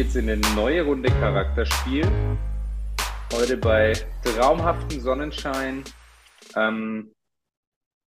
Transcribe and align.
geht's 0.00 0.16
in 0.16 0.30
eine 0.30 0.40
neue 0.56 0.82
Runde 0.82 1.10
Charakterspiel. 1.10 2.10
Heute 3.34 3.58
bei 3.58 3.92
traumhaftem 4.24 4.98
Sonnenschein. 4.98 5.84
Ähm, 6.56 7.12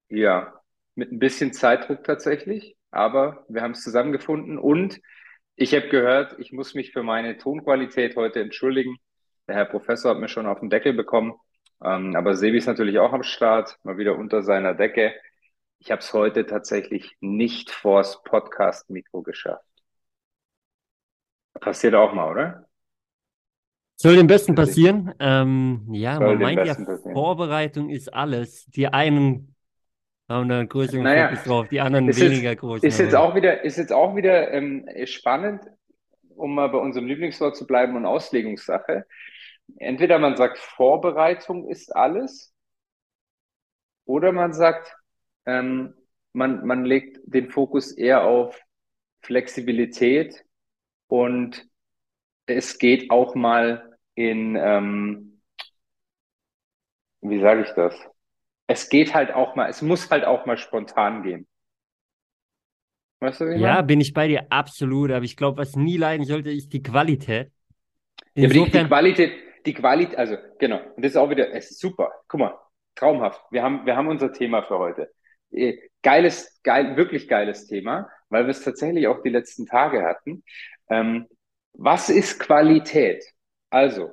ja, 0.07 0.53
mit 0.93 1.11
ein 1.11 1.17
bisschen 1.17 1.51
Zeitdruck 1.51 2.03
tatsächlich, 2.03 2.77
aber 2.91 3.43
wir 3.49 3.63
haben 3.63 3.71
es 3.71 3.81
zusammengefunden 3.81 4.59
und 4.59 5.01
ich 5.55 5.73
habe 5.73 5.89
gehört, 5.89 6.35
ich 6.37 6.51
muss 6.51 6.75
mich 6.75 6.91
für 6.91 7.01
meine 7.01 7.39
Tonqualität 7.39 8.15
heute 8.15 8.39
entschuldigen. 8.39 8.97
Der 9.47 9.55
Herr 9.55 9.65
Professor 9.65 10.11
hat 10.11 10.19
mir 10.19 10.29
schon 10.29 10.45
auf 10.45 10.59
den 10.59 10.69
Deckel 10.69 10.93
bekommen, 10.93 11.33
ähm, 11.83 12.15
aber 12.15 12.35
Sebi 12.35 12.59
ist 12.59 12.67
natürlich 12.67 12.99
auch 12.99 13.13
am 13.13 13.23
Start, 13.23 13.79
mal 13.81 13.97
wieder 13.97 14.15
unter 14.15 14.43
seiner 14.43 14.75
Decke. 14.75 15.15
Ich 15.79 15.89
habe 15.89 16.01
es 16.01 16.13
heute 16.13 16.45
tatsächlich 16.45 17.17
nicht 17.19 17.71
vors 17.71 18.21
Podcast-Mikro 18.21 19.23
geschafft. 19.23 19.68
Passiert 21.59 21.95
auch 21.95 22.13
mal, 22.13 22.31
oder? 22.31 22.65
Soll 23.95 24.15
dem 24.15 24.27
Besten 24.27 24.55
passieren. 24.55 25.13
Ähm, 25.19 25.85
ja, 25.91 26.15
Soll 26.15 26.27
man 26.27 26.39
meint 26.39 26.65
ja, 26.65 26.73
passieren. 26.73 27.13
Vorbereitung 27.13 27.89
ist 27.89 28.13
alles. 28.13 28.65
Die 28.67 28.87
einen 28.87 29.55
haben 30.29 30.47
da 30.47 30.59
einen 30.59 30.69
größeren 30.69 31.03
Naja, 31.03 31.29
Fokus 31.29 31.43
drauf, 31.43 31.67
die 31.69 31.81
anderen 31.81 32.07
Ist 32.07 32.19
jetzt, 32.19 32.31
weniger 32.31 32.55
großen. 32.55 32.87
ist 32.87 32.99
jetzt 32.99 33.15
auch 33.15 33.35
wieder, 33.35 33.63
ist 33.63 33.77
jetzt 33.77 33.91
auch 33.91 34.15
wieder 34.15 34.51
ähm, 34.53 34.87
spannend, 35.05 35.63
um 36.35 36.55
mal 36.55 36.69
bei 36.69 36.77
unserem 36.77 37.07
Lieblingswort 37.07 37.57
zu 37.57 37.65
bleiben 37.67 37.97
und 37.97 38.05
Auslegungssache. 38.05 39.05
Entweder 39.77 40.17
man 40.19 40.37
sagt, 40.37 40.59
Vorbereitung 40.59 41.67
ist 41.67 41.95
alles, 41.95 42.53
oder 44.05 44.31
man 44.31 44.53
sagt, 44.53 44.95
ähm, 45.45 45.93
man, 46.33 46.65
man 46.65 46.85
legt 46.85 47.19
den 47.25 47.49
Fokus 47.49 47.91
eher 47.91 48.23
auf 48.23 48.59
Flexibilität 49.21 50.45
und 51.09 51.67
es 52.47 52.79
geht 52.79 53.11
auch 53.11 53.35
mal 53.35 53.97
in, 54.15 54.57
ähm, 54.57 55.41
wie 57.21 57.39
sage 57.39 57.61
ich 57.63 57.69
das? 57.75 57.95
Es 58.67 58.89
geht 58.89 59.13
halt 59.15 59.31
auch 59.33 59.55
mal, 59.55 59.69
es 59.69 59.81
muss 59.83 60.09
halt 60.11 60.25
auch 60.25 60.45
mal 60.47 60.57
spontan 60.57 61.23
gehen. 61.23 61.47
Weißt 63.21 63.41
du, 63.41 63.45
Ja, 63.53 63.81
meine? 63.81 63.81
bin 63.81 63.99
ich 64.01 64.13
bei 64.13 64.27
dir 64.27 64.51
absolut, 64.51 65.11
aber 65.11 65.25
ich 65.25 65.35
glaube, 65.35 65.57
was 65.57 65.75
nie 65.75 65.97
leiden 65.97 66.25
sollte, 66.25 66.51
ist 66.51 66.71
die 66.73 66.83
Qualität. 66.83 67.51
Ja, 68.39 68.47
aber 68.47 68.53
die, 68.53 68.71
die 68.71 68.81
Insofern, 68.81 68.83
Qualität, 68.83 69.33
die 69.65 69.73
Qualität, 69.73 70.17
also 70.17 70.35
genau, 70.59 70.79
und 70.95 71.03
das 71.03 71.11
ist 71.11 71.17
auch 71.17 71.29
wieder, 71.29 71.53
es 71.53 71.71
ist 71.71 71.79
super. 71.79 72.11
Guck 72.27 72.39
mal, 72.39 72.57
traumhaft. 72.95 73.41
Wir 73.51 73.63
haben, 73.63 73.85
wir 73.85 73.95
haben 73.95 74.07
unser 74.07 74.31
Thema 74.31 74.63
für 74.63 74.77
heute. 74.79 75.11
Äh, 75.51 75.77
Geiles, 76.01 76.61
geil, 76.63 76.95
wirklich 76.95 77.27
geiles 77.27 77.67
Thema, 77.67 78.09
weil 78.29 78.45
wir 78.45 78.51
es 78.51 78.63
tatsächlich 78.63 79.07
auch 79.07 79.21
die 79.21 79.29
letzten 79.29 79.65
Tage 79.65 80.03
hatten. 80.03 80.43
Ähm, 80.89 81.27
was 81.73 82.09
ist 82.09 82.39
Qualität? 82.39 83.23
Also, 83.69 84.11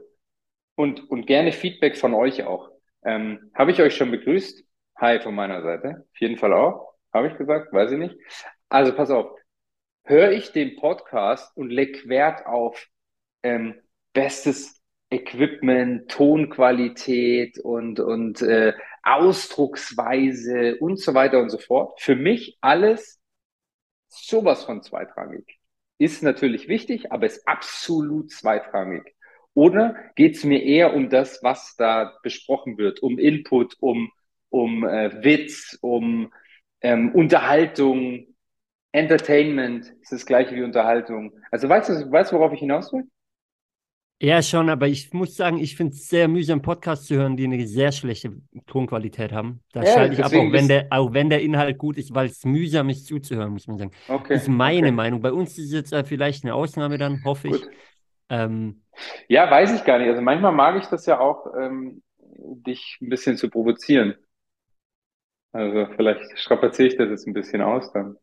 und, 0.74 1.08
und 1.10 1.26
gerne 1.26 1.52
Feedback 1.52 1.96
von 1.96 2.12
euch 2.14 2.42
auch. 2.44 2.70
Ähm, 3.04 3.50
habe 3.54 3.70
ich 3.70 3.80
euch 3.80 3.96
schon 3.96 4.10
begrüßt? 4.10 4.64
Hi 4.98 5.20
von 5.20 5.34
meiner 5.34 5.62
Seite. 5.62 6.06
Auf 6.10 6.20
jeden 6.20 6.38
Fall 6.38 6.52
auch. 6.52 6.94
Habe 7.12 7.28
ich 7.28 7.36
gesagt? 7.38 7.72
Weiß 7.72 7.92
ich 7.92 7.98
nicht. 7.98 8.16
Also 8.68 8.94
pass 8.94 9.10
auf. 9.10 9.38
Höre 10.04 10.32
ich 10.32 10.52
den 10.52 10.76
Podcast 10.76 11.56
und 11.56 11.70
leg 11.70 12.08
Wert 12.08 12.46
auf 12.46 12.88
ähm, 13.42 13.80
bestes 14.12 14.82
Equipment, 15.16 16.10
Tonqualität 16.10 17.58
und, 17.58 18.00
und 18.00 18.42
äh, 18.42 18.74
Ausdrucksweise 19.02 20.76
und 20.80 20.98
so 21.00 21.14
weiter 21.14 21.40
und 21.40 21.50
so 21.50 21.58
fort. 21.58 22.00
Für 22.00 22.16
mich 22.16 22.58
alles 22.60 23.20
sowas 24.08 24.64
von 24.64 24.82
zweitrangig. 24.82 25.58
Ist 25.98 26.22
natürlich 26.22 26.68
wichtig, 26.68 27.12
aber 27.12 27.26
ist 27.26 27.46
absolut 27.48 28.30
zweitrangig. 28.30 29.14
Oder 29.54 29.96
geht 30.16 30.36
es 30.36 30.44
mir 30.44 30.62
eher 30.62 30.94
um 30.94 31.08
das, 31.08 31.42
was 31.42 31.76
da 31.76 32.18
besprochen 32.22 32.76
wird, 32.76 33.00
um 33.02 33.18
Input, 33.18 33.76
um, 33.80 34.10
um 34.50 34.84
äh, 34.84 35.24
Witz, 35.24 35.78
um 35.80 36.30
ähm, 36.82 37.14
Unterhaltung, 37.14 38.26
Entertainment, 38.92 39.94
ist 40.02 40.12
das 40.12 40.26
gleiche 40.26 40.54
wie 40.54 40.62
Unterhaltung. 40.62 41.32
Also 41.50 41.68
weißt 41.68 41.88
du, 41.88 42.10
weißt 42.10 42.32
worauf 42.32 42.52
ich 42.52 42.60
hinaus 42.60 42.92
will? 42.92 43.04
Ja 44.20 44.42
schon, 44.42 44.70
aber 44.70 44.88
ich 44.88 45.12
muss 45.12 45.36
sagen, 45.36 45.58
ich 45.58 45.76
finde 45.76 45.94
es 45.94 46.08
sehr 46.08 46.28
mühsam, 46.28 46.62
Podcasts 46.62 47.06
zu 47.06 47.16
hören, 47.16 47.36
die 47.36 47.44
eine 47.44 47.66
sehr 47.66 47.92
schlechte 47.92 48.32
Tonqualität 48.66 49.32
haben. 49.32 49.60
Da 49.72 49.84
Ja, 49.84 49.86
schalte 49.86 50.14
ich 50.14 50.24
ab, 50.24 50.34
auch 50.34 50.52
wenn 50.52 50.68
der, 50.68 50.86
auch 50.90 51.12
wenn 51.12 51.28
der 51.30 51.42
Inhalt 51.42 51.78
gut 51.78 51.98
ist, 51.98 52.14
weil 52.14 52.26
es 52.28 52.44
mühsam 52.44 52.88
ist 52.88 53.06
zuzuhören, 53.06 53.52
muss 53.52 53.66
man 53.66 53.78
sagen. 53.78 53.90
Okay, 54.08 54.34
ist 54.34 54.48
meine 54.48 54.90
okay. 54.90 54.92
Meinung. 54.92 55.20
Bei 55.22 55.32
uns 55.32 55.58
ist 55.58 55.72
jetzt 55.72 55.92
äh, 55.92 56.04
vielleicht 56.04 56.44
eine 56.44 56.54
Ausnahme 56.54 56.98
dann, 56.98 57.22
hoffe 57.24 57.48
ich. 57.48 57.68
Gut. 57.68 57.70
Ähm, 58.30 58.82
Ja, 59.28 59.50
weiß 59.50 59.72
ich 59.74 59.84
gar 59.84 59.98
nicht. 59.98 60.08
Also 60.08 60.22
manchmal 60.22 60.52
mag 60.52 60.76
ich 60.82 60.86
das 60.88 61.06
ja 61.06 61.18
auch, 61.20 61.46
ähm, 61.58 62.02
dich 62.38 62.98
ein 63.00 63.08
bisschen 63.08 63.36
zu 63.36 63.50
provozieren. 63.50 64.16
Also 65.52 65.88
vielleicht 65.96 66.38
strapaziere 66.38 66.86
ich 66.88 66.96
das 66.96 67.08
jetzt 67.10 67.26
ein 67.26 67.32
bisschen 67.32 67.60
aus 67.60 67.92
dann. 67.92 68.16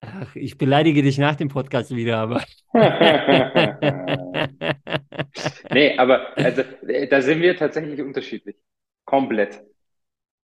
ach, 0.00 0.36
ich 0.36 0.56
beleidige 0.58 1.02
dich 1.02 1.18
nach 1.18 1.34
dem 1.36 1.48
Podcast 1.48 1.90
wieder, 1.94 2.18
aber. 2.18 2.44
Nee, 5.70 5.96
aber 5.96 6.36
also, 6.36 6.62
äh, 6.86 7.06
da 7.08 7.22
sind 7.22 7.40
wir 7.40 7.56
tatsächlich 7.56 8.00
unterschiedlich. 8.00 8.56
Komplett. 9.04 9.62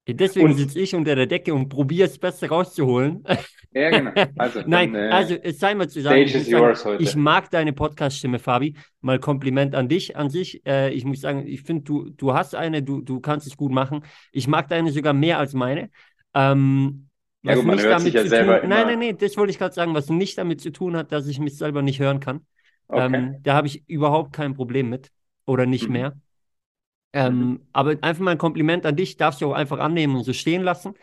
Deswegen 0.07 0.53
sitze 0.55 0.79
ich 0.79 0.95
unter 0.95 1.15
der 1.15 1.27
Decke 1.27 1.53
und 1.53 1.69
probiere 1.69 2.07
es 2.07 2.17
Beste 2.17 2.49
rauszuholen. 2.49 3.23
Ja, 3.71 3.89
genau. 3.91 4.11
Also, 4.37 4.61
Nein, 4.65 4.93
dann, 4.93 5.11
äh, 5.11 5.13
also 5.13 5.35
es 5.35 5.59
sei 5.59 5.75
mal 5.75 5.87
zu 5.87 6.01
sagen, 6.01 6.21
ich 6.21 6.33
sagen, 6.45 6.97
ich 6.99 7.15
mag 7.15 7.51
deine 7.51 7.73
Podcast-Stimme, 7.73 8.39
Fabi. 8.39 8.75
Mal 9.01 9.19
Kompliment 9.19 9.75
an 9.75 9.87
dich, 9.87 10.17
an 10.17 10.29
sich. 10.29 10.65
Äh, 10.65 10.91
ich 10.93 11.05
muss 11.05 11.21
sagen, 11.21 11.45
ich 11.45 11.61
finde, 11.61 11.83
du, 11.83 12.09
du 12.09 12.33
hast 12.33 12.55
eine, 12.55 12.81
du, 12.81 13.01
du 13.01 13.19
kannst 13.19 13.45
es 13.45 13.55
gut 13.55 13.71
machen. 13.71 14.03
Ich 14.31 14.47
mag 14.47 14.67
deine 14.69 14.91
sogar 14.91 15.13
mehr 15.13 15.37
als 15.37 15.53
meine. 15.53 15.91
Ähm, 16.33 17.09
Ja, 17.43 17.51
was 17.51 17.57
gut, 17.57 17.65
man 17.67 17.75
nicht 17.75 17.85
hört 17.85 18.01
sich 18.01 18.13
damit 18.13 18.13
ja 18.13 18.23
zu 18.23 18.29
selber 18.29 18.61
tun, 18.61 18.69
nein, 18.69 18.87
nein, 18.87 18.99
nein, 18.99 19.17
das 19.17 19.37
wollte 19.37 19.51
ich 19.51 19.59
gerade 19.59 19.73
sagen, 19.75 19.93
was 19.93 20.09
nicht 20.09 20.37
damit 20.37 20.61
zu 20.61 20.71
tun 20.71 20.97
hat, 20.97 21.11
dass 21.11 21.27
ich 21.27 21.39
mich 21.39 21.55
selber 21.57 21.81
nicht 21.81 21.99
hören 21.99 22.19
kann. 22.19 22.45
Okay. 22.89 23.05
Ähm, 23.05 23.37
da 23.43 23.55
habe 23.55 23.67
ich 23.67 23.87
überhaupt 23.87 24.33
kein 24.33 24.53
Problem 24.53 24.89
mit 24.89 25.11
oder 25.45 25.65
nicht 25.65 25.87
Mhm. 25.87 25.93
mehr. 25.93 26.17
Ähm, 27.11 27.61
Aber 27.73 27.95
einfach 28.01 28.23
mal 28.23 28.31
ein 28.31 28.37
Kompliment 28.37 28.85
an 28.85 28.95
dich, 28.95 29.17
darfst 29.17 29.41
du 29.41 29.47
auch 29.47 29.53
einfach 29.53 29.79
annehmen 29.79 30.15
und 30.15 30.23
so 30.23 30.33
stehen 30.33 30.61
lassen. 30.61 30.93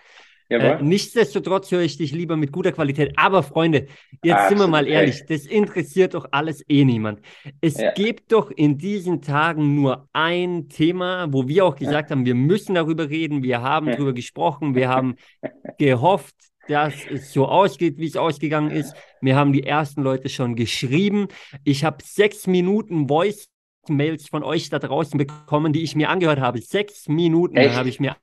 Äh, 0.48 0.82
nichtsdestotrotz 0.82 1.70
höre 1.70 1.82
ich 1.82 1.96
dich 1.98 2.12
lieber 2.12 2.36
mit 2.36 2.52
guter 2.52 2.72
Qualität. 2.72 3.12
Aber 3.18 3.42
Freunde, 3.42 3.88
jetzt 4.22 4.46
sind 4.48 4.58
wir 4.58 4.68
mal 4.68 4.86
Absolut, 4.86 4.94
ehrlich, 4.94 5.26
das 5.26 5.44
interessiert 5.46 6.14
doch 6.14 6.28
alles 6.30 6.64
eh 6.68 6.84
niemand. 6.84 7.20
Es 7.60 7.76
Ja. 7.78 7.90
gibt 7.90 8.32
doch 8.32 8.50
in 8.50 8.78
diesen 8.78 9.20
Tagen 9.20 9.74
nur 9.74 10.08
ein 10.12 10.68
Thema, 10.68 11.32
wo 11.32 11.48
wir 11.48 11.64
auch 11.66 11.76
gesagt 11.76 12.10
haben, 12.10 12.24
wir 12.24 12.34
müssen 12.36 12.74
darüber 12.74 13.10
reden. 13.10 13.42
Wir 13.42 13.60
haben 13.60 13.90
Ja. 13.90 13.96
darüber 13.96 14.12
gesprochen. 14.14 14.74
Wir 14.76 14.88
haben 14.88 15.16
gehofft, 15.78 16.36
dass 16.68 16.94
es 17.10 17.32
so 17.32 17.46
ausgeht, 17.46 17.98
wie 17.98 18.06
es 18.06 18.16
ausgegangen 18.16 18.70
ist. 18.70 18.94
Mir 19.20 19.36
haben 19.36 19.52
die 19.52 19.64
ersten 19.64 20.02
Leute 20.02 20.28
schon 20.28 20.56
geschrieben. 20.56 21.28
Ich 21.64 21.84
habe 21.84 21.98
sechs 22.04 22.46
Minuten 22.46 23.08
Voice-Mails 23.08 24.28
von 24.28 24.42
euch 24.42 24.68
da 24.68 24.78
draußen 24.78 25.18
bekommen, 25.18 25.72
die 25.72 25.82
ich 25.82 25.94
mir 25.94 26.10
angehört 26.10 26.40
habe. 26.40 26.60
Sechs 26.60 27.08
Minuten 27.08 27.58
habe 27.58 27.88
ich 27.88 28.00
mir 28.00 28.16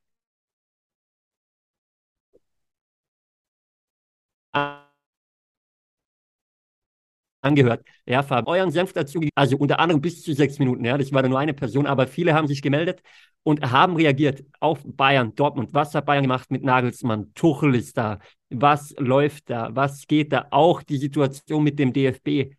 angehört. 7.43 7.85
Ja, 8.06 8.23
Fabi, 8.23 8.50
euren 8.51 8.71
Senf 8.71 8.94
dazu, 8.94 9.21
also 9.35 9.57
unter 9.57 9.79
anderem 9.79 10.01
bis 10.01 10.23
zu 10.23 10.33
sechs 10.33 10.59
Minuten, 10.59 10.85
ja, 10.85 10.97
das 10.97 11.12
war 11.12 11.27
nur 11.27 11.39
eine 11.39 11.53
Person, 11.53 11.85
aber 11.88 12.07
viele 12.07 12.33
haben 12.33 12.47
sich 12.47 12.62
gemeldet 12.62 13.01
und 13.44 13.62
haben 13.71 13.95
reagiert 13.95 14.44
auf 14.59 14.79
Bayern, 14.85 15.35
Dortmund. 15.35 15.73
Was 15.73 15.94
hat 15.95 16.06
Bayern 16.06 16.23
gemacht 16.23 16.50
mit 16.51 16.63
Nagelsmann? 16.63 17.33
Tuchel 17.33 17.75
ist 17.75 17.97
da. 17.97 18.19
Was 18.50 18.95
läuft 18.97 19.50
da? 19.50 19.69
Was 19.75 20.07
geht 20.07 20.31
da? 20.31 20.47
Auch 20.51 20.81
die 20.83 20.97
Situation 20.97 21.63
mit 21.63 21.77
dem 21.79 21.94
DFB. 21.94 22.56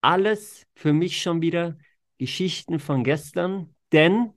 Alles 0.00 0.66
für 0.74 0.92
mich 0.92 1.20
schon 1.20 1.42
wieder 1.42 1.76
Geschichten 2.18 2.78
von 2.78 3.02
gestern, 3.04 3.74
denn 3.92 4.32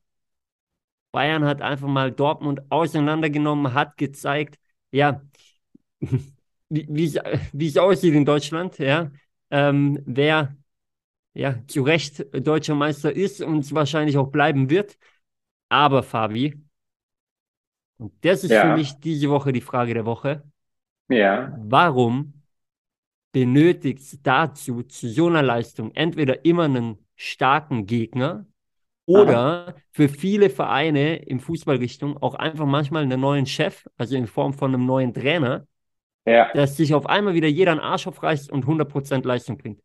Bayern 1.12 1.45
hat 1.45 1.62
einfach 1.62 1.88
mal 1.88 2.12
Dortmund 2.12 2.62
auseinandergenommen, 2.71 3.73
hat 3.73 3.97
gezeigt, 3.97 4.57
ja, 4.91 5.21
wie 6.69 6.88
wie 6.89 7.13
wie 7.53 7.68
es 7.68 7.77
aussieht 7.77 8.13
in 8.15 8.25
Deutschland, 8.25 8.79
ja, 8.79 9.12
ähm, 9.53 10.01
wer 10.07 10.57
ja 11.33 11.61
zu 11.67 11.83
Recht 11.83 12.25
deutscher 12.33 12.75
Meister 12.75 13.15
ist 13.15 13.41
und 13.41 13.73
wahrscheinlich 13.73 14.17
auch 14.17 14.29
bleiben 14.31 14.69
wird. 14.69 14.97
Aber 15.69 16.03
Fabi, 16.03 16.61
und 17.97 18.13
das 18.25 18.44
ist 18.44 18.53
Ja. 18.53 18.61
für 18.61 18.73
mich 18.73 19.00
diese 19.00 19.29
Woche 19.29 19.53
die 19.53 19.61
Frage 19.61 19.94
der 19.94 20.05
Woche, 20.05 20.44
Ja. 21.09 21.53
warum 21.57 22.33
benötigt 23.31 24.00
es 24.00 24.19
dazu 24.21 24.83
zu 24.83 25.09
so 25.09 25.27
einer 25.27 25.41
Leistung 25.44 25.91
entweder 25.95 26.45
immer 26.45 26.63
einen 26.65 26.97
starken 27.15 27.85
Gegner 27.88 28.45
oder 29.06 29.75
für 29.91 30.09
viele 30.09 30.49
Vereine 30.49 31.17
im 31.17 31.39
Fußballrichtung 31.39 32.17
auch 32.17 32.35
einfach 32.35 32.65
manchmal 32.65 33.03
einen 33.03 33.21
neuen 33.21 33.45
Chef, 33.47 33.88
also 33.97 34.15
in 34.15 34.27
Form 34.27 34.53
von 34.53 34.73
einem 34.73 34.85
neuen 34.85 35.13
Trainer, 35.13 35.67
Ja. 36.25 36.51
dass 36.53 36.77
sich 36.77 36.93
auf 36.93 37.05
einmal 37.05 37.33
wieder 37.33 37.47
jeder 37.47 37.71
einen 37.71 37.81
Arsch 37.81 38.07
aufreißt 38.07 38.51
und 38.51 38.65
100% 38.65 39.25
Leistung 39.25 39.57
bringt. 39.57 39.81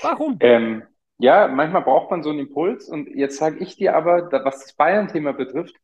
Warum? 0.00 0.38
Ähm, 0.40 0.84
ja, 1.18 1.48
manchmal 1.48 1.82
braucht 1.82 2.10
man 2.10 2.22
so 2.22 2.30
einen 2.30 2.40
Impuls 2.40 2.88
und 2.88 3.08
jetzt 3.14 3.36
sage 3.36 3.58
ich 3.58 3.76
dir 3.76 3.94
aber, 3.94 4.30
was 4.44 4.60
das 4.60 4.72
Bayern-Thema 4.74 5.32
betrifft, 5.32 5.76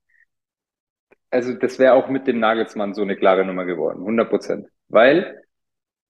also 1.30 1.52
das 1.52 1.78
wäre 1.78 1.94
auch 1.94 2.08
mit 2.08 2.26
dem 2.26 2.38
Nagelsmann 2.40 2.94
so 2.94 3.02
eine 3.02 3.16
klare 3.16 3.44
Nummer 3.44 3.64
geworden, 3.64 4.00
100 4.00 4.30
Prozent. 4.30 4.66
Weil 4.88 5.42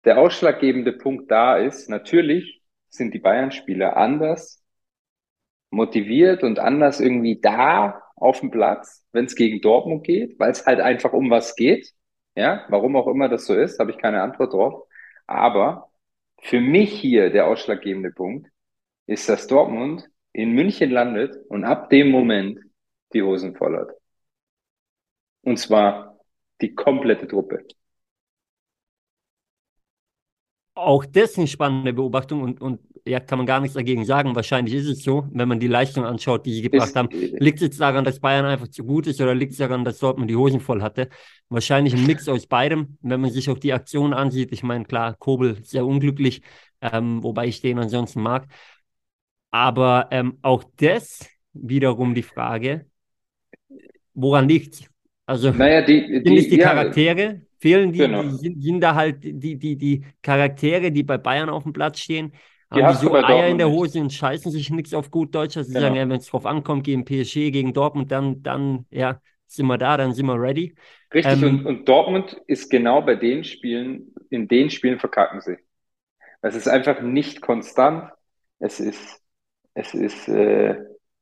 der 0.04 0.18
ausschlaggebende 0.18 0.92
Punkt 0.92 1.30
da 1.30 1.56
ist, 1.56 1.88
natürlich 1.90 2.62
sind 2.88 3.14
die 3.14 3.18
Bayern-Spieler 3.18 3.96
anders 3.96 4.62
motiviert 5.70 6.42
und 6.42 6.58
anders 6.58 7.00
irgendwie 7.00 7.40
da 7.40 8.02
auf 8.16 8.40
dem 8.40 8.50
Platz, 8.50 9.04
wenn 9.12 9.26
es 9.26 9.34
gegen 9.34 9.60
Dortmund 9.60 10.04
geht, 10.04 10.38
weil 10.38 10.50
es 10.50 10.66
halt 10.66 10.80
einfach 10.80 11.12
um 11.12 11.30
was 11.30 11.56
geht. 11.56 11.92
Ja, 12.38 12.64
warum 12.68 12.94
auch 12.96 13.08
immer 13.08 13.28
das 13.28 13.46
so 13.46 13.54
ist, 13.54 13.80
habe 13.80 13.90
ich 13.90 13.98
keine 13.98 14.22
Antwort 14.22 14.52
drauf. 14.52 14.86
Aber 15.26 15.90
für 16.40 16.60
mich 16.60 16.92
hier 17.00 17.30
der 17.30 17.48
ausschlaggebende 17.48 18.12
Punkt 18.12 18.48
ist, 19.06 19.28
dass 19.28 19.48
Dortmund 19.48 20.08
in 20.32 20.52
München 20.52 20.90
landet 20.90 21.36
und 21.48 21.64
ab 21.64 21.90
dem 21.90 22.10
Moment 22.10 22.60
die 23.12 23.22
Hosen 23.22 23.56
voll 23.56 23.76
hat. 23.76 23.90
Und 25.42 25.56
zwar 25.58 26.16
die 26.60 26.74
komplette 26.76 27.26
Truppe. 27.26 27.64
Auch 30.78 31.04
das 31.04 31.32
ist 31.32 31.38
eine 31.38 31.46
spannende 31.48 31.92
Beobachtung 31.92 32.42
und, 32.42 32.60
und 32.60 32.80
ja, 33.06 33.20
kann 33.20 33.38
man 33.38 33.46
gar 33.46 33.60
nichts 33.60 33.74
dagegen 33.74 34.04
sagen. 34.04 34.34
Wahrscheinlich 34.34 34.74
ist 34.74 34.86
es 34.86 35.02
so, 35.02 35.26
wenn 35.32 35.48
man 35.48 35.58
die 35.58 35.66
Leistung 35.66 36.04
anschaut, 36.04 36.46
die 36.46 36.52
sie 36.52 36.62
gebracht 36.62 36.90
ist, 36.90 36.96
haben. 36.96 37.10
Äh, 37.10 37.36
liegt 37.38 37.56
es 37.56 37.62
jetzt 37.62 37.80
daran, 37.80 38.04
dass 38.04 38.20
Bayern 38.20 38.44
einfach 38.44 38.68
zu 38.68 38.84
gut 38.84 39.06
ist 39.06 39.20
oder 39.20 39.34
liegt 39.34 39.52
es 39.52 39.58
daran, 39.58 39.84
dass 39.84 39.98
Dortmund 39.98 40.30
die 40.30 40.36
Hosen 40.36 40.60
voll 40.60 40.82
hatte? 40.82 41.08
Wahrscheinlich 41.48 41.94
ein 41.94 42.06
Mix 42.06 42.28
aus 42.28 42.46
beidem. 42.46 42.98
Wenn 43.00 43.20
man 43.20 43.30
sich 43.30 43.50
auch 43.50 43.58
die 43.58 43.72
Aktion 43.72 44.12
ansieht, 44.12 44.52
ich 44.52 44.62
meine, 44.62 44.84
klar, 44.84 45.14
Kobel 45.18 45.56
sehr 45.64 45.84
unglücklich, 45.84 46.42
ähm, 46.80 47.22
wobei 47.22 47.46
ich 47.46 47.60
den 47.60 47.78
ansonsten 47.78 48.22
mag. 48.22 48.46
Aber 49.50 50.08
ähm, 50.10 50.38
auch 50.42 50.62
das 50.76 51.26
wiederum 51.52 52.14
die 52.14 52.22
Frage, 52.22 52.86
woran 54.14 54.48
liegt 54.48 54.88
Also 55.26 55.50
naja, 55.50 55.82
die, 55.82 56.06
die, 56.06 56.28
sind 56.28 56.36
es 56.36 56.48
die 56.48 56.56
ja, 56.56 56.68
Charaktere? 56.68 57.47
Fehlen 57.58 57.92
die, 57.92 57.98
genau. 57.98 58.22
die 58.22 58.60
sind, 58.60 58.80
da 58.80 58.94
halt 58.94 59.22
die, 59.22 59.56
die, 59.56 59.76
die 59.76 60.04
Charaktere, 60.22 60.92
die 60.92 61.02
bei 61.02 61.18
Bayern 61.18 61.48
auf 61.48 61.64
dem 61.64 61.72
Platz 61.72 61.98
stehen, 61.98 62.32
die 62.74 62.82
haben 62.82 62.94
die 62.94 63.06
so 63.06 63.14
Eier 63.14 63.48
in 63.48 63.58
der 63.58 63.70
Hose 63.70 64.00
und 64.00 64.12
scheißen 64.12 64.52
sich 64.52 64.70
nichts 64.70 64.92
auf 64.92 65.10
gut 65.10 65.34
Deutsch, 65.34 65.54
dass 65.54 65.68
sie 65.68 65.72
genau. 65.72 65.86
sagen, 65.86 65.96
ja, 65.96 66.08
wenn 66.08 66.18
es 66.18 66.26
drauf 66.26 66.44
ankommt, 66.44 66.84
gegen 66.84 67.04
PSG, 67.04 67.50
gegen 67.50 67.72
Dortmund, 67.72 68.12
dann, 68.12 68.42
dann, 68.42 68.86
ja, 68.90 69.20
sind 69.46 69.66
wir 69.66 69.78
da, 69.78 69.96
dann 69.96 70.12
sind 70.12 70.26
wir 70.26 70.38
ready. 70.40 70.74
Richtig, 71.12 71.42
ähm, 71.42 71.60
und, 71.60 71.66
und 71.66 71.88
Dortmund 71.88 72.40
ist 72.46 72.68
genau 72.68 73.00
bei 73.00 73.14
den 73.14 73.42
Spielen, 73.42 74.14
in 74.28 74.46
den 74.46 74.68
Spielen 74.68 74.98
verkacken 74.98 75.40
sie. 75.40 75.56
Es 76.42 76.54
ist 76.54 76.68
einfach 76.68 77.00
nicht 77.00 77.40
konstant. 77.40 78.10
Es 78.58 78.80
ist, 78.80 79.20
es 79.74 79.94
ist, 79.94 80.28
äh, 80.28 80.76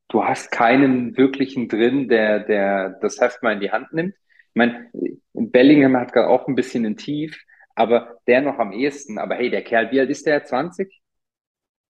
du 0.09 0.25
hast 0.25 0.51
keinen 0.51 1.17
wirklichen 1.17 1.69
drin, 1.69 2.09
der, 2.09 2.41
der 2.41 2.99
das 3.01 3.21
Heft 3.21 3.43
mal 3.43 3.53
in 3.53 3.61
die 3.61 3.71
Hand 3.71 3.93
nimmt. 3.93 4.15
Ich 4.57 4.59
meine, 4.59 4.91
Bellingham 5.35 5.99
hat 5.99 6.15
gerade 6.15 6.31
auch 6.31 6.49
ein 6.49 6.55
bisschen 6.55 6.87
ein 6.87 6.97
Tief, 6.97 7.45
aber 7.75 8.21
der 8.27 8.41
noch 8.41 8.59
am 8.59 8.73
ehesten. 8.73 9.19
Aber 9.19 9.35
hey, 9.35 9.51
der 9.51 9.63
Kerl, 9.63 9.91
wie 9.93 10.01
alt 10.01 10.09
ist 10.09 10.25
der? 10.25 10.43
20? 10.45 11.03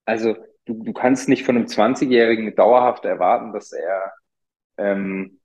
Also 0.05 0.35
du, 0.65 0.83
du 0.83 0.93
kannst 0.93 1.27
nicht 1.27 1.43
von 1.43 1.55
einem 1.55 1.65
20-Jährigen 1.65 2.53
dauerhaft 2.55 3.03
erwarten, 3.03 3.51
dass 3.51 3.71
er 3.71 4.13
ähm, 4.77 5.39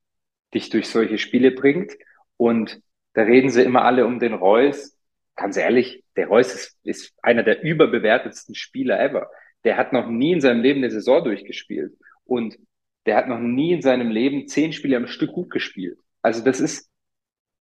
dich 0.53 0.69
durch 0.69 0.89
solche 0.91 1.17
Spiele 1.17 1.53
bringt. 1.53 1.95
Und 2.37 2.83
da 3.15 3.23
reden 3.23 3.49
sie 3.49 3.63
immer 3.63 3.87
alle 3.87 4.05
um 4.05 4.21
den 4.21 4.35
Reus. 4.35 4.99
Ganz 5.37 5.57
ehrlich, 5.57 6.05
der 6.17 6.27
Reus 6.27 6.53
ist, 6.53 6.79
ist 6.85 7.15
einer 7.23 7.45
der 7.45 7.63
überbewertetsten 7.63 8.55
Spieler 8.55 9.01
ever. 9.01 9.31
Der 9.65 9.79
hat 9.79 9.95
noch 9.95 10.11
nie 10.11 10.33
in 10.33 10.43
seinem 10.43 10.61
Leben 10.61 10.81
eine 10.81 10.91
Saison 10.91 11.25
durchgespielt. 11.25 11.97
Und 12.27 12.59
der 13.07 13.17
hat 13.17 13.27
noch 13.27 13.41
nie 13.41 13.73
in 13.73 13.81
seinem 13.81 14.11
Leben 14.11 14.49
zehn 14.49 14.75
Spiele 14.75 14.99
am 14.99 15.07
Stück 15.07 15.33
gut 15.33 15.49
gespielt. 15.49 15.99
Also 16.21 16.45
das 16.45 16.61
ist, 16.61 16.91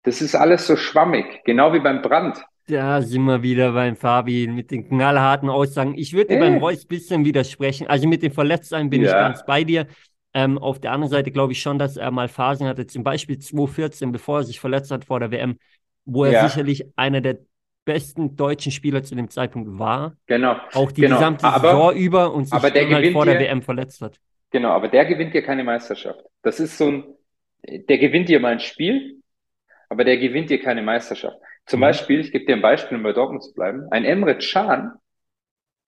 das 0.04 0.20
ist 0.20 0.34
alles 0.34 0.66
so 0.66 0.76
schwammig, 0.76 1.42
genau 1.44 1.72
wie 1.72 1.80
beim 1.80 2.00
Brand. 2.00 2.42
Da 2.66 3.02
sind 3.02 3.24
wir 3.24 3.42
wieder 3.42 3.72
beim 3.72 3.96
Fabi 3.96 4.46
mit 4.46 4.70
den 4.70 4.88
knallharten 4.88 5.50
Aussagen. 5.50 5.94
Ich 5.96 6.14
würde 6.14 6.34
dir 6.34 6.40
beim 6.40 6.56
Reus 6.58 6.84
ein 6.84 6.88
bisschen 6.88 7.24
widersprechen. 7.24 7.86
Also 7.88 8.08
mit 8.08 8.22
dem 8.22 8.32
Verletztsein 8.32 8.88
bin 8.88 9.02
ja. 9.02 9.08
ich 9.08 9.12
ganz 9.12 9.44
bei 9.44 9.64
dir. 9.64 9.86
Ähm, 10.32 10.56
auf 10.56 10.80
der 10.80 10.92
anderen 10.92 11.10
Seite 11.10 11.30
glaube 11.30 11.52
ich 11.52 11.60
schon, 11.60 11.78
dass 11.78 11.96
er 11.96 12.10
mal 12.10 12.28
Phasen 12.28 12.66
hatte, 12.66 12.86
zum 12.86 13.04
Beispiel 13.04 13.38
2014, 13.38 14.12
bevor 14.12 14.38
er 14.38 14.44
sich 14.44 14.60
verletzt 14.60 14.90
hat 14.90 15.04
vor 15.04 15.20
der 15.20 15.30
WM, 15.30 15.58
wo 16.06 16.24
er 16.24 16.32
ja. 16.32 16.48
sicherlich 16.48 16.86
einer 16.96 17.20
der 17.20 17.38
besten 17.84 18.34
deutschen 18.34 18.72
Spieler 18.72 19.02
zu 19.02 19.14
dem 19.14 19.28
Zeitpunkt 19.28 19.78
war. 19.78 20.16
Genau. 20.26 20.56
Auch 20.72 20.90
die 20.90 21.02
genau. 21.02 21.16
gesamte 21.16 21.46
aber, 21.46 21.68
Saison 21.68 21.96
über 21.96 22.32
und 22.32 22.44
sich 22.44 22.54
aber 22.54 22.70
der 22.70 22.88
halt 22.88 23.12
vor 23.12 23.26
der 23.26 23.38
WM 23.38 23.62
verletzt 23.62 24.00
hat. 24.00 24.18
Genau, 24.50 24.70
aber 24.70 24.88
der 24.88 25.04
gewinnt 25.04 25.34
dir 25.34 25.42
keine 25.42 25.64
Meisterschaft. 25.64 26.20
Das 26.42 26.60
ist 26.60 26.78
so 26.78 26.88
ein, 26.88 27.04
der 27.62 27.98
gewinnt 27.98 28.28
dir 28.28 28.40
mal 28.40 28.52
ein 28.52 28.60
Spiel, 28.60 29.20
aber 29.94 30.02
der 30.02 30.16
gewinnt 30.16 30.50
dir 30.50 30.60
keine 30.60 30.82
Meisterschaft. 30.82 31.38
Zum 31.66 31.78
mhm. 31.78 31.82
Beispiel, 31.82 32.18
ich 32.18 32.32
gebe 32.32 32.44
dir 32.46 32.56
ein 32.56 32.62
Beispiel, 32.62 32.96
um 32.96 33.04
bei 33.04 33.12
Dortmund 33.12 33.44
zu 33.44 33.54
bleiben, 33.54 33.86
ein 33.92 34.04
Emre 34.04 34.36
Can, 34.38 34.98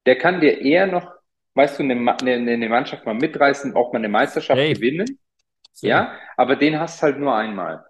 der 0.07 0.17
kann 0.17 0.41
dir 0.41 0.61
eher 0.61 0.87
noch, 0.87 1.13
weißt 1.55 1.81
du, 1.81 1.83
eine, 1.83 1.95
eine, 1.95 2.53
eine 2.53 2.69
Mannschaft 2.69 3.05
mal 3.05 3.17
mitreißen, 3.17 3.75
auch 3.75 3.93
mal 3.93 3.99
eine 3.99 4.09
Meisterschaft 4.09 4.61
hey. 4.61 4.75
gewinnen. 4.75 5.19
So. 5.73 5.89
Ja, 5.89 6.17
aber 6.37 6.55
den 6.55 6.79
hast 6.79 7.03
halt 7.03 7.19
nur 7.19 7.35
einmal. 7.35 7.85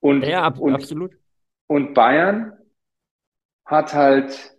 Und, 0.00 0.26
ja, 0.26 0.42
ab, 0.42 0.58
und, 0.58 0.74
absolut. 0.74 1.12
Und 1.68 1.94
Bayern 1.94 2.52
hat 3.64 3.94
halt 3.94 4.56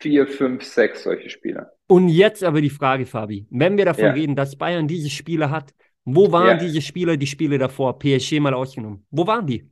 vier, 0.00 0.26
fünf, 0.26 0.64
sechs 0.64 1.04
solche 1.04 1.30
Spieler. 1.30 1.70
Und 1.86 2.08
jetzt 2.08 2.42
aber 2.42 2.60
die 2.60 2.70
Frage, 2.70 3.06
Fabi, 3.06 3.46
wenn 3.50 3.76
wir 3.76 3.84
davon 3.84 4.06
ja. 4.06 4.12
reden, 4.14 4.34
dass 4.34 4.56
Bayern 4.56 4.88
diese 4.88 5.10
Spieler 5.10 5.50
hat, 5.50 5.72
wo 6.14 6.32
waren 6.32 6.46
ja. 6.46 6.54
diese 6.56 6.80
Spieler, 6.80 7.16
die 7.16 7.26
Spiele 7.26 7.58
davor, 7.58 7.98
PSG 7.98 8.40
mal 8.40 8.54
ausgenommen? 8.54 9.06
Wo 9.10 9.26
waren 9.26 9.46
die? 9.46 9.70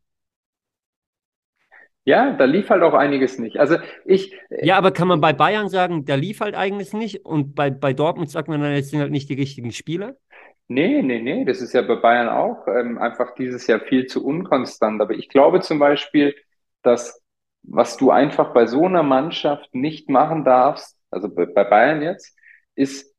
Ja, 2.04 2.32
da 2.34 2.44
lief 2.44 2.70
halt 2.70 2.82
auch 2.82 2.94
einiges 2.94 3.38
nicht. 3.38 3.58
Also 3.58 3.78
ich. 4.04 4.32
Ja, 4.62 4.78
aber 4.78 4.92
kann 4.92 5.08
man 5.08 5.20
bei 5.20 5.32
Bayern 5.32 5.68
sagen, 5.68 6.04
da 6.04 6.14
lief 6.14 6.40
halt 6.40 6.54
einiges 6.54 6.92
nicht 6.92 7.24
und 7.26 7.56
bei, 7.56 7.70
bei 7.70 7.92
Dortmund 7.92 8.30
sagt 8.30 8.48
man 8.48 8.60
dann, 8.60 8.72
jetzt 8.72 8.90
sind 8.90 9.00
halt 9.00 9.10
nicht 9.10 9.28
die 9.28 9.34
richtigen 9.34 9.72
Spieler? 9.72 10.14
Nee, 10.68 11.02
nee, 11.02 11.20
nee, 11.20 11.44
das 11.44 11.60
ist 11.60 11.72
ja 11.72 11.82
bei 11.82 11.96
Bayern 11.96 12.28
auch 12.28 12.66
ähm, 12.68 12.98
einfach 12.98 13.34
dieses 13.34 13.66
Jahr 13.66 13.80
viel 13.80 14.06
zu 14.06 14.24
unkonstant. 14.24 15.00
Aber 15.00 15.14
ich 15.14 15.28
glaube 15.28 15.60
zum 15.60 15.80
Beispiel, 15.80 16.34
dass 16.82 17.20
was 17.68 17.96
du 17.96 18.10
einfach 18.10 18.52
bei 18.52 18.66
so 18.66 18.84
einer 18.84 19.02
Mannschaft 19.02 19.74
nicht 19.74 20.08
machen 20.08 20.44
darfst, 20.44 20.96
also 21.10 21.28
bei 21.28 21.46
Bayern 21.46 22.02
jetzt, 22.02 22.36
ist 22.76 23.12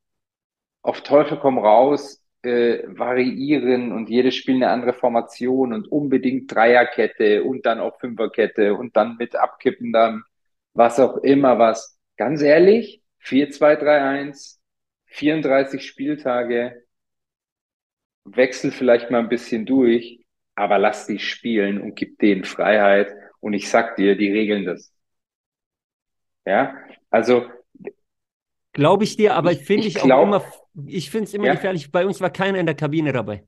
auf 0.81 1.01
Teufel 1.01 1.37
komm 1.37 1.57
raus, 1.57 2.23
äh, 2.47 2.83
variieren 2.87 3.91
und 3.91 4.09
jedes 4.09 4.35
Spiel 4.35 4.55
eine 4.55 4.69
andere 4.69 4.93
Formation 4.93 5.73
und 5.73 5.87
unbedingt 5.91 6.53
Dreierkette 6.53 7.43
und 7.43 7.65
dann 7.65 7.79
auch 7.79 7.99
Fünferkette 7.99 8.73
und 8.73 8.95
dann 8.95 9.17
mit 9.17 9.35
Abkippen 9.35 9.91
dann 9.91 10.23
was 10.73 10.99
auch 10.99 11.17
immer 11.17 11.59
was. 11.59 11.99
Ganz 12.17 12.41
ehrlich, 12.41 13.03
4-2-3-1, 13.23 14.59
34 15.07 15.85
Spieltage, 15.85 16.83
wechsel 18.25 18.71
vielleicht 18.71 19.11
mal 19.11 19.19
ein 19.19 19.29
bisschen 19.29 19.65
durch, 19.65 20.25
aber 20.55 20.79
lass 20.79 21.07
die 21.07 21.19
spielen 21.19 21.81
und 21.81 21.95
gib 21.95 22.19
denen 22.19 22.43
Freiheit. 22.43 23.13
Und 23.39 23.53
ich 23.53 23.69
sag 23.69 23.95
dir, 23.97 24.17
die 24.17 24.31
regeln 24.31 24.65
das. 24.65 24.93
Ja, 26.45 26.75
also 27.09 27.45
Glaube 28.77 29.05
ich 29.05 29.17
dir, 29.17 29.33
aber 29.33 29.51
ich, 29.51 29.65
finde 29.65 29.87
ich, 29.87 29.95
ich 29.95 30.03
auch 30.03 30.21
immer, 30.21 30.45
ich 30.85 31.09
finde 31.09 31.25
es 31.25 31.33
immer 31.33 31.47
ja. 31.47 31.53
gefährlich. 31.53 31.91
Bei 31.91 32.05
uns 32.05 32.21
war 32.21 32.29
keiner 32.29 32.59
in 32.59 32.65
der 32.65 32.75
Kabine 32.75 33.11
dabei. 33.11 33.43